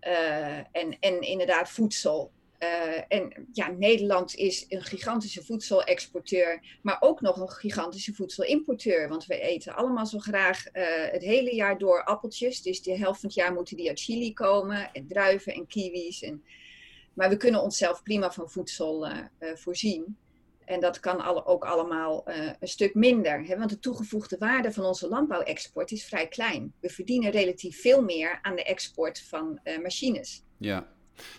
[0.00, 2.32] Eh, en, en inderdaad voedsel.
[2.58, 9.08] Uh, en ja, Nederland is een gigantische voedselexporteur, maar ook nog een gigantische voedselimporteur.
[9.08, 12.62] Want we eten allemaal zo graag uh, het hele jaar door appeltjes.
[12.62, 16.22] Dus de helft van het jaar moeten die uit Chili komen, en druiven en kiwis.
[16.22, 16.44] En...
[17.14, 19.06] Maar we kunnen onszelf prima van voedsel
[19.54, 20.16] voorzien.
[20.64, 23.44] En dat kan alle, ook allemaal uh, een stuk minder.
[23.46, 23.58] Hè?
[23.58, 26.72] Want de toegevoegde waarde van onze landbouwexport is vrij klein.
[26.80, 30.42] We verdienen relatief veel meer aan de export van uh, machines.
[30.58, 30.86] Ja.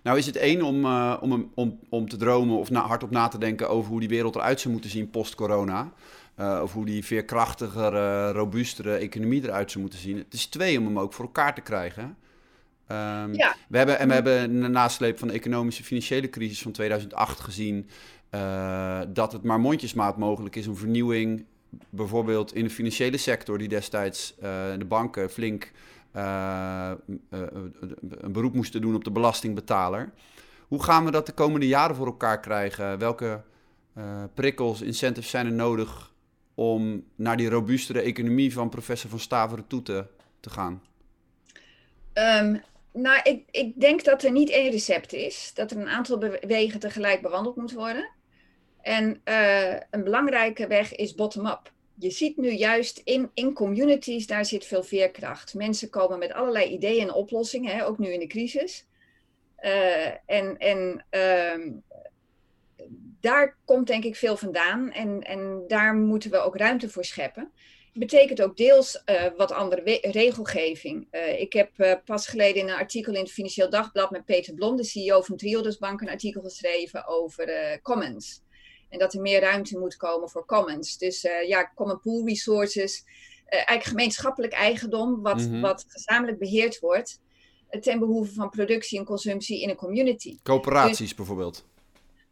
[0.04, 3.28] Nou is het één om, uh, om, om, om te dromen of na, hardop na
[3.28, 5.94] te denken over hoe die wereld eruit zou moeten zien post-corona.
[6.38, 10.18] of hoe die veerkrachtiger, robuustere economie eruit zou moeten zien.
[10.18, 12.18] Het is twee om hem ook voor elkaar te krijgen.
[12.92, 13.56] Um, ja.
[13.68, 17.90] we hebben, en we hebben de nasleep van de economische financiële crisis van 2008 gezien
[18.32, 21.46] uh, dat het maar mondjesmaat mogelijk is om vernieuwing,
[21.90, 24.44] bijvoorbeeld in de financiële sector, die destijds uh,
[24.78, 25.72] de banken flink
[26.16, 26.92] uh,
[27.30, 30.12] een beroep moesten doen op de belastingbetaler.
[30.68, 32.98] Hoe gaan we dat de komende jaren voor elkaar krijgen?
[33.00, 33.42] Welke
[34.34, 36.14] prikkels, incentives zijn er nodig
[36.54, 40.06] om naar die robuustere economie van professor Van Staveren toe te,
[40.40, 40.82] te gaan?
[42.14, 42.62] Um,
[42.96, 45.52] nou, ik, ik denk dat er niet één recept is.
[45.54, 48.10] Dat er een aantal wegen tegelijk bewandeld moet worden.
[48.82, 51.74] En uh, een belangrijke weg is bottom-up.
[51.98, 55.54] Je ziet nu juist in, in communities, daar zit veel veerkracht.
[55.54, 58.88] Mensen komen met allerlei ideeën en oplossingen, hè, ook nu in de crisis.
[59.60, 61.72] Uh, en en uh,
[63.20, 67.52] daar komt denk ik veel vandaan en, en daar moeten we ook ruimte voor scheppen
[67.98, 71.08] betekent ook deels uh, wat andere regelgeving.
[71.12, 74.54] Uh, ik heb uh, pas geleden in een artikel in het Financieel Dagblad met Peter
[74.54, 78.44] Blom, de CEO van Triodos Bank, een artikel geschreven over commons.
[78.90, 80.98] En dat er meer ruimte moet komen voor commons.
[80.98, 83.04] Dus ja, common pool resources,
[83.46, 85.62] eigenlijk gemeenschappelijk eigendom, wat, mm -hmm.
[85.62, 87.20] wat gezamenlijk beheerd wordt
[87.82, 90.38] ten behoeve van productie en consumptie in een community.
[90.44, 91.66] Coöperaties dus, bijvoorbeeld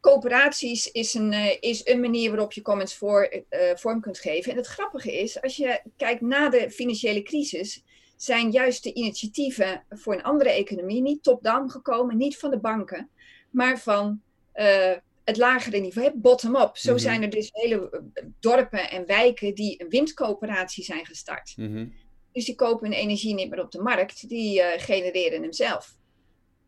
[0.03, 4.51] coöperaties is een, uh, is een manier waarop je comments voor, uh, vorm kunt geven.
[4.51, 7.83] En het grappige is, als je kijkt na de financiële crisis,
[8.15, 13.09] zijn juist de initiatieven voor een andere economie niet top-down gekomen, niet van de banken,
[13.49, 14.21] maar van
[14.55, 14.91] uh,
[15.23, 16.77] het lagere niveau, bottom-up.
[16.77, 17.05] Zo mm -hmm.
[17.05, 18.03] zijn er dus hele
[18.39, 21.53] dorpen en wijken die een windcoöperatie zijn gestart.
[21.55, 21.93] Mm -hmm.
[22.31, 25.95] Dus die kopen hun energie niet meer op de markt, die genereren hem zelf.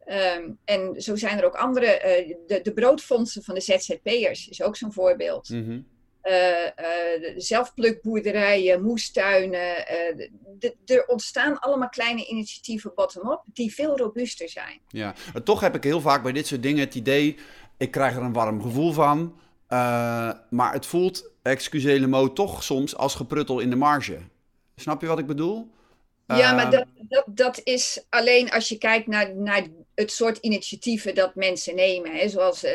[0.08, 4.62] Um, en zo zijn er ook andere, uh, de, de, broodfondsen van de ZZP'ers is
[4.62, 5.50] ook zo'n voorbeeld.
[5.50, 5.86] Mm -hmm.
[6.24, 9.88] uh, uh, zelfplukboerderijen, moestuinen.
[10.86, 14.80] er ontstaan allemaal kleine initiatieven bottom-up die veel robuuster zijn.
[14.88, 17.38] Ja, maar toch heb ik heel vaak bij dit soort dingen het idee,
[17.78, 19.40] ik krijg er een warm gevoel van.
[20.50, 24.18] maar het voelt, excusez le mot, toch soms als gepruttel in de marge.
[24.76, 25.74] Snap je wat ik bedoel?
[26.28, 31.16] Ja, maar dat, dat, dat is alleen als je kijkt naar, naar het soort initiatieven
[31.16, 32.12] dat mensen nemen.
[32.12, 32.30] Hè.
[32.30, 32.72] Zoals, uh,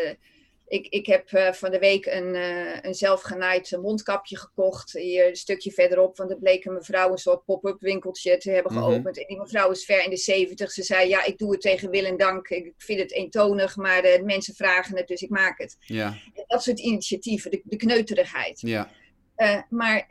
[0.66, 4.92] ik, ik heb uh, van de week een, uh, een zelfgenaaid mondkapje gekocht.
[4.92, 8.72] Hier een stukje verderop, want er bleek een mevrouw een soort pop-up winkeltje te hebben
[8.72, 8.82] mhm.
[8.82, 9.04] geopend.
[9.04, 9.22] Mm -hmm.
[9.22, 10.70] En die mevrouw is ver in de zeventig.
[10.70, 12.48] Ze zei, ja, ik doe het tegen wil en dank.
[12.48, 15.76] Ik vind het eentonig, maar de mensen vragen het, dus ik maak het.
[15.80, 16.16] Ja.
[16.46, 18.60] Dat soort initiatieven, de, de kneuterigheid.
[18.60, 18.90] Ja.
[19.68, 20.06] maar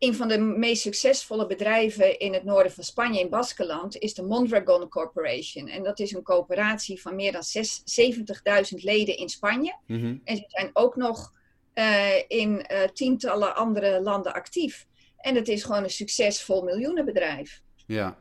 [0.00, 4.22] een van de meest succesvolle bedrijven in het noorden van Spanje, in Baskeland, is de
[4.22, 5.68] Mondragon Corporation.
[5.68, 9.76] En dat is een coöperatie van meer dan 70.000 leden in Spanje.
[9.86, 10.16] Mhm.
[10.24, 11.32] En ze zijn ook nog
[11.74, 14.86] uh, in uh, tientallen andere landen actief.
[15.16, 17.62] En het is gewoon een succesvol miljoenenbedrijf.
[17.86, 18.18] Ja.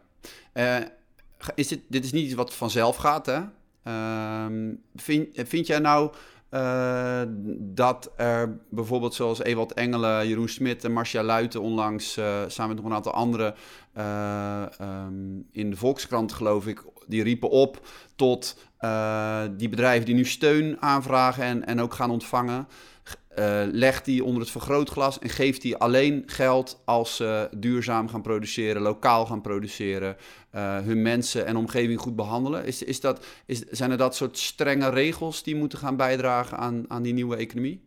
[0.54, 0.78] Uh,
[1.56, 3.42] is dit, dit is niet iets wat vanzelf gaat, hè?
[3.84, 6.14] Ehm, vind, vind jij nou
[6.52, 7.22] uh,
[7.58, 12.84] dat er bijvoorbeeld zoals Ewald Engelen, Jeroen Smit en Marcia Luiten onlangs uh, samen met
[12.84, 13.56] nog een aantal anderen
[13.98, 18.58] uh, um, in de Volkskrant geloof ik, die riepen op tot
[19.58, 22.68] die bedrijven die nu steun aanvragen en, en ook gaan ontvangen.
[23.38, 28.22] Uh, legt die onder het vergrootglas en geeft die alleen geld als ze duurzaam gaan
[28.22, 30.18] produceren, lokaal gaan produceren,
[30.56, 32.66] uh, hun mensen en omgeving goed behandelen?
[32.66, 36.86] Is, is dat, is, zijn er dat soort strenge regels die moeten gaan bijdragen aan,
[36.88, 37.82] aan die nieuwe economie?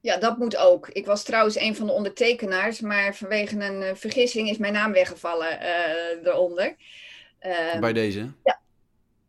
[0.00, 0.88] Ja, dat moet ook.
[0.88, 4.92] Ik was trouwens een van de ondertekenaars, maar vanwege een uh, vergissing is mijn naam
[4.92, 5.58] weggevallen
[6.24, 6.76] eronder.
[7.38, 8.32] Ehm, Bij deze?
[8.44, 8.60] Ja,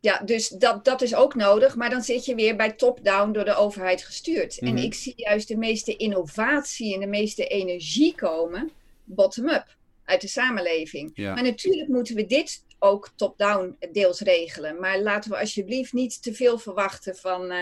[0.06, 3.46] ja, dus dat, dat is ook nodig, maar dan zit je weer bij top-down door
[3.46, 4.60] de overheid gestuurd.
[4.60, 4.84] En Mhm.
[4.84, 8.72] ik zie juist de meeste innovatie en de meeste energie komen
[9.04, 9.66] bottom-up
[10.06, 11.12] uit de samenleving.
[11.14, 11.34] Ja.
[11.34, 14.80] Maar natuurlijk moeten we dit ook top-down deels regelen.
[14.80, 17.58] Maar laten we alsjeblieft niet te veel verwachten van eh,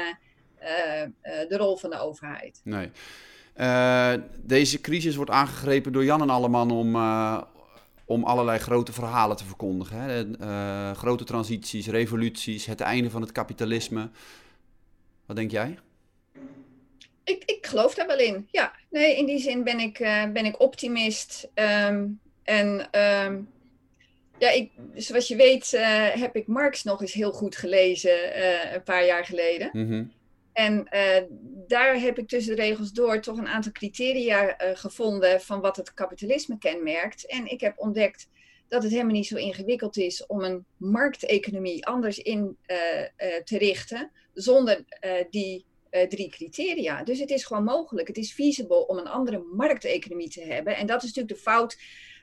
[0.57, 2.61] eh, eh, de rol van de overheid.
[2.63, 2.89] Nee.
[4.41, 7.41] Deze crisis wordt aangegrepen door Jan en Alleman om, eh,
[8.05, 9.97] om allerlei grote verhalen te verkondigen.
[9.97, 10.37] Hè?
[10.37, 14.09] Eh, grote transities, revoluties, het einde van het kapitalisme.
[15.25, 15.77] Wat denk jij?
[17.23, 18.47] Ik, ik geloof daar wel in.
[18.51, 21.49] Ja, nee, in die zin ben ik, eh, ben ik optimist.
[21.53, 22.07] Ehm,
[22.43, 23.41] en ehm,
[24.37, 28.43] ja, ik, zoals je weet eh, heb ik Marx nog eens heel goed gelezen
[28.73, 29.69] een paar jaar geleden.
[29.73, 30.03] Mhm.
[30.53, 31.23] En eh,
[31.67, 35.75] daar heb ik tussen de regels door toch een aantal criteria eh, gevonden van wat
[35.75, 37.27] het kapitalisme kenmerkt.
[37.27, 38.29] En ik heb ontdekt
[38.67, 42.77] dat het helemaal niet zo ingewikkeld is om een markteconomie anders in eh,
[43.43, 44.85] te richten zonder
[45.29, 45.65] die
[46.09, 47.03] drie criteria.
[47.03, 48.07] Dus het is gewoon mogelijk.
[48.07, 50.75] Het is feasible om een andere markteconomie te hebben.
[50.75, 51.77] En dat is natuurlijk de fout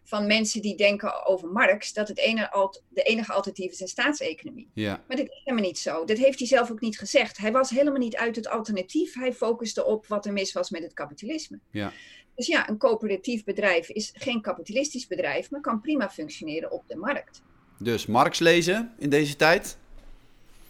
[0.05, 3.88] van mensen die denken over Marx, dat het ene, alt- de enige alternatief is een
[3.88, 4.70] staatseconomie.
[4.74, 6.05] Ja, Maar dit is helemaal niet zo.
[6.05, 7.38] Dat heeft hij zelf ook niet gezegd.
[7.38, 9.14] Hij was helemaal niet uit het alternatief.
[9.14, 11.59] Hij focuste op wat er mis was met het kapitalisme.
[11.70, 11.92] ja.
[12.34, 16.96] Dus ja, een coöperatief bedrijf is geen kapitalistisch bedrijf, maar kan prima functioneren op de
[16.96, 17.42] markt.
[17.78, 19.76] Dus Marx lezen in deze tijd.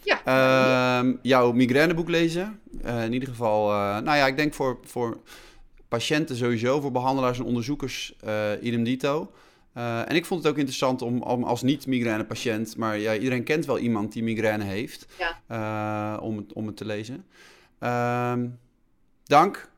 [0.03, 2.59] Ja, Ehm, jouw migraineboek lezen.
[2.83, 5.17] Eh, in ieder geval, eh, nou ja, ik denk voor, voor
[5.91, 9.31] patiënten sowieso, voor behandelaars en onderzoekers, eh idem dito.
[9.73, 13.65] Eh, en ik vond het ook interessant om, om als niet-migraine-patiënt, maar ja, iedereen kent
[13.65, 15.39] wel iemand die migraine heeft, Ja.
[15.47, 17.25] eh, om, het, om het te lezen.
[17.79, 18.47] Ehm,
[19.23, 19.69] dank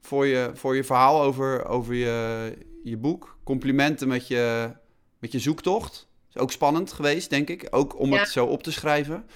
[0.00, 2.52] voor je, voor je verhaal over, over je,
[2.84, 3.36] je boek.
[3.44, 4.70] Complimenten met je,
[5.18, 6.08] met je zoektocht.
[6.34, 7.66] Is ook spannend geweest, denk ik.
[7.70, 8.18] Ook om Ja.
[8.18, 9.26] het zo op te schrijven.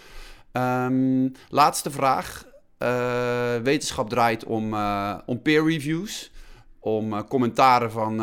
[0.52, 2.46] Ehm, laatste vraag.
[2.78, 6.30] Eh, wetenschap draait om, eh, om peer reviews.
[6.78, 8.16] Om eh, commentaren van,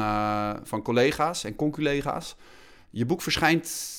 [0.63, 2.35] van collega's en conculega's.
[2.89, 3.93] Je boek verschijnt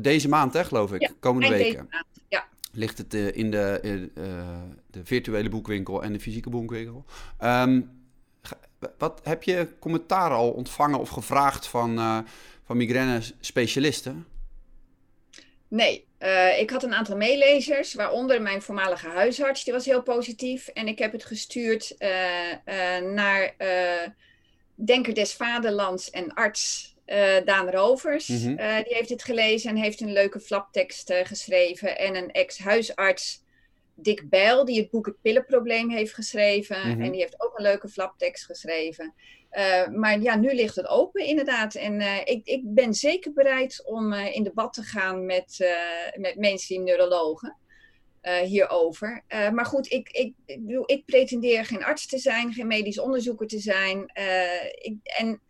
[0.00, 1.00] deze maand, hè, geloof ik.
[1.00, 1.64] Ja, komende weken.
[1.64, 2.06] deze maand.
[2.28, 2.46] Ja.
[2.72, 4.10] Ligt het in de,
[4.90, 7.04] de virtuele boekwinkel en de fysieke boekwinkel.
[7.38, 7.80] Ehm,
[8.98, 12.24] wat, heb je commentaar al ontvangen of gevraagd van,
[12.64, 14.26] van migraine-specialisten?
[15.70, 20.68] Nee, eh, ik had een aantal meelezers, waaronder mijn voormalige huisarts, die was heel positief.
[20.68, 23.54] En ik heb het gestuurd eh, eh, naar
[24.74, 26.94] Denker des Vaderlands en arts
[27.44, 28.28] Daan Rovers.
[28.28, 28.56] Mhm.
[28.56, 31.98] Die heeft het gelezen en heeft een leuke flaptekst geschreven.
[31.98, 33.42] En een ex-huisarts,
[33.94, 36.88] Dick Bijl, die het boek Het Pillenprobleem heeft geschreven.
[36.88, 37.02] Mhm.
[37.02, 39.14] En die heeft ook een leuke flaptekst geschreven.
[39.50, 41.74] Eh, maar ja, nu ligt het open inderdaad.
[41.74, 45.74] En eh, ik, ik ben zeker bereid om eh, in debat te gaan met,
[46.14, 47.56] met mainstream neurologen
[48.44, 49.24] hierover.
[49.28, 50.34] Maar goed, ik, ik,
[50.86, 54.10] ik, pretendeer geen arts te zijn, geen medisch onderzoeker te zijn.
[54.74, 55.40] Ik, en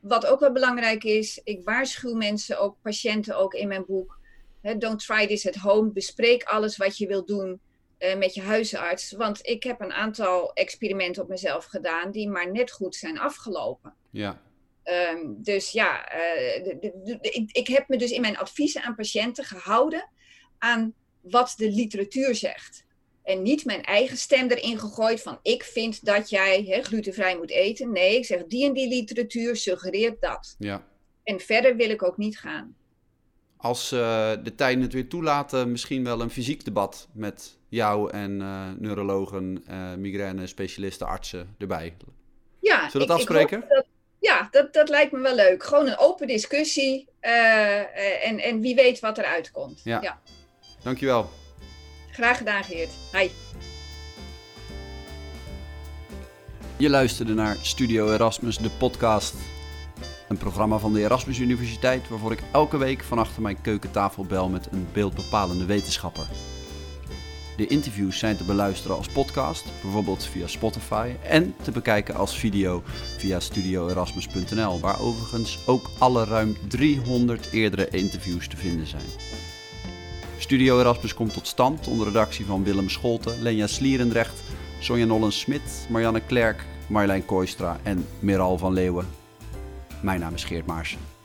[0.00, 4.18] wat ook wel belangrijk is, ik waarschuw mensen, ook patiënten ook in mijn boek.
[4.78, 5.90] Don't try this at home.
[5.90, 7.60] Bespreek alles wat je wilt doen
[7.98, 9.12] eh, met je huisarts.
[9.12, 13.94] Want ik heb een aantal experimenten op mezelf gedaan die maar net goed zijn afgelopen.
[14.10, 14.44] Ja,
[14.82, 18.36] Ehm, dus ja, eh, de- de- de- de- ik, ik heb me dus in mijn
[18.38, 20.08] adviezen aan patiënten gehouden
[20.58, 22.84] aan wat de literatuur zegt.
[23.22, 27.92] En niet mijn eigen stem erin gegooid van ik vind dat jij glutenvrij moet eten.
[27.92, 30.54] Nee, ik zeg die en die literatuur suggereert dat.
[30.58, 30.86] ja.
[31.24, 32.76] En verder wil ik ook niet gaan.
[33.56, 38.40] Als eh, de tijden het weer toelaten, misschien wel een fysiek debat met jou en
[38.40, 41.96] eh, neurologen, eh migraine-specialisten, artsen erbij.
[42.60, 43.64] Ja, Zullen we dat ik- afspreken?
[43.68, 43.84] dat-
[44.20, 45.64] ja, dat, dat lijkt me wel leuk.
[45.64, 49.80] Gewoon een open discussie eh, en, en wie weet wat eruit komt.
[49.84, 49.98] Ja.
[50.02, 50.20] ja.
[50.82, 51.30] Dankjewel.
[52.10, 52.90] Graag gedaan, Geert.
[53.12, 53.28] Hi.
[56.76, 59.34] Je luisterde naar Studio Erasmus, de podcast.
[60.28, 64.48] Een programma van de Erasmus Universiteit waarvoor ik elke week van achter mijn keukentafel bel
[64.48, 66.26] met een beeldbepalende wetenschapper.
[67.56, 72.82] De interviews zijn te beluisteren als podcast, bijvoorbeeld via Spotify, en te bekijken als video
[73.18, 79.06] via studioerasmus.nl, waar overigens ook alle ruim 300 eerdere interviews te vinden zijn.
[80.38, 84.42] Studio Erasmus komt tot stand onder redactie van Willem Scholten, Lenja Slierendrecht,
[84.78, 89.06] Sonja Nollens-Smit, Marianne Klerk, Marjolein Kooistra en Meral van Leeuwen.
[90.00, 91.15] Mijn naam is Geert Maarsen.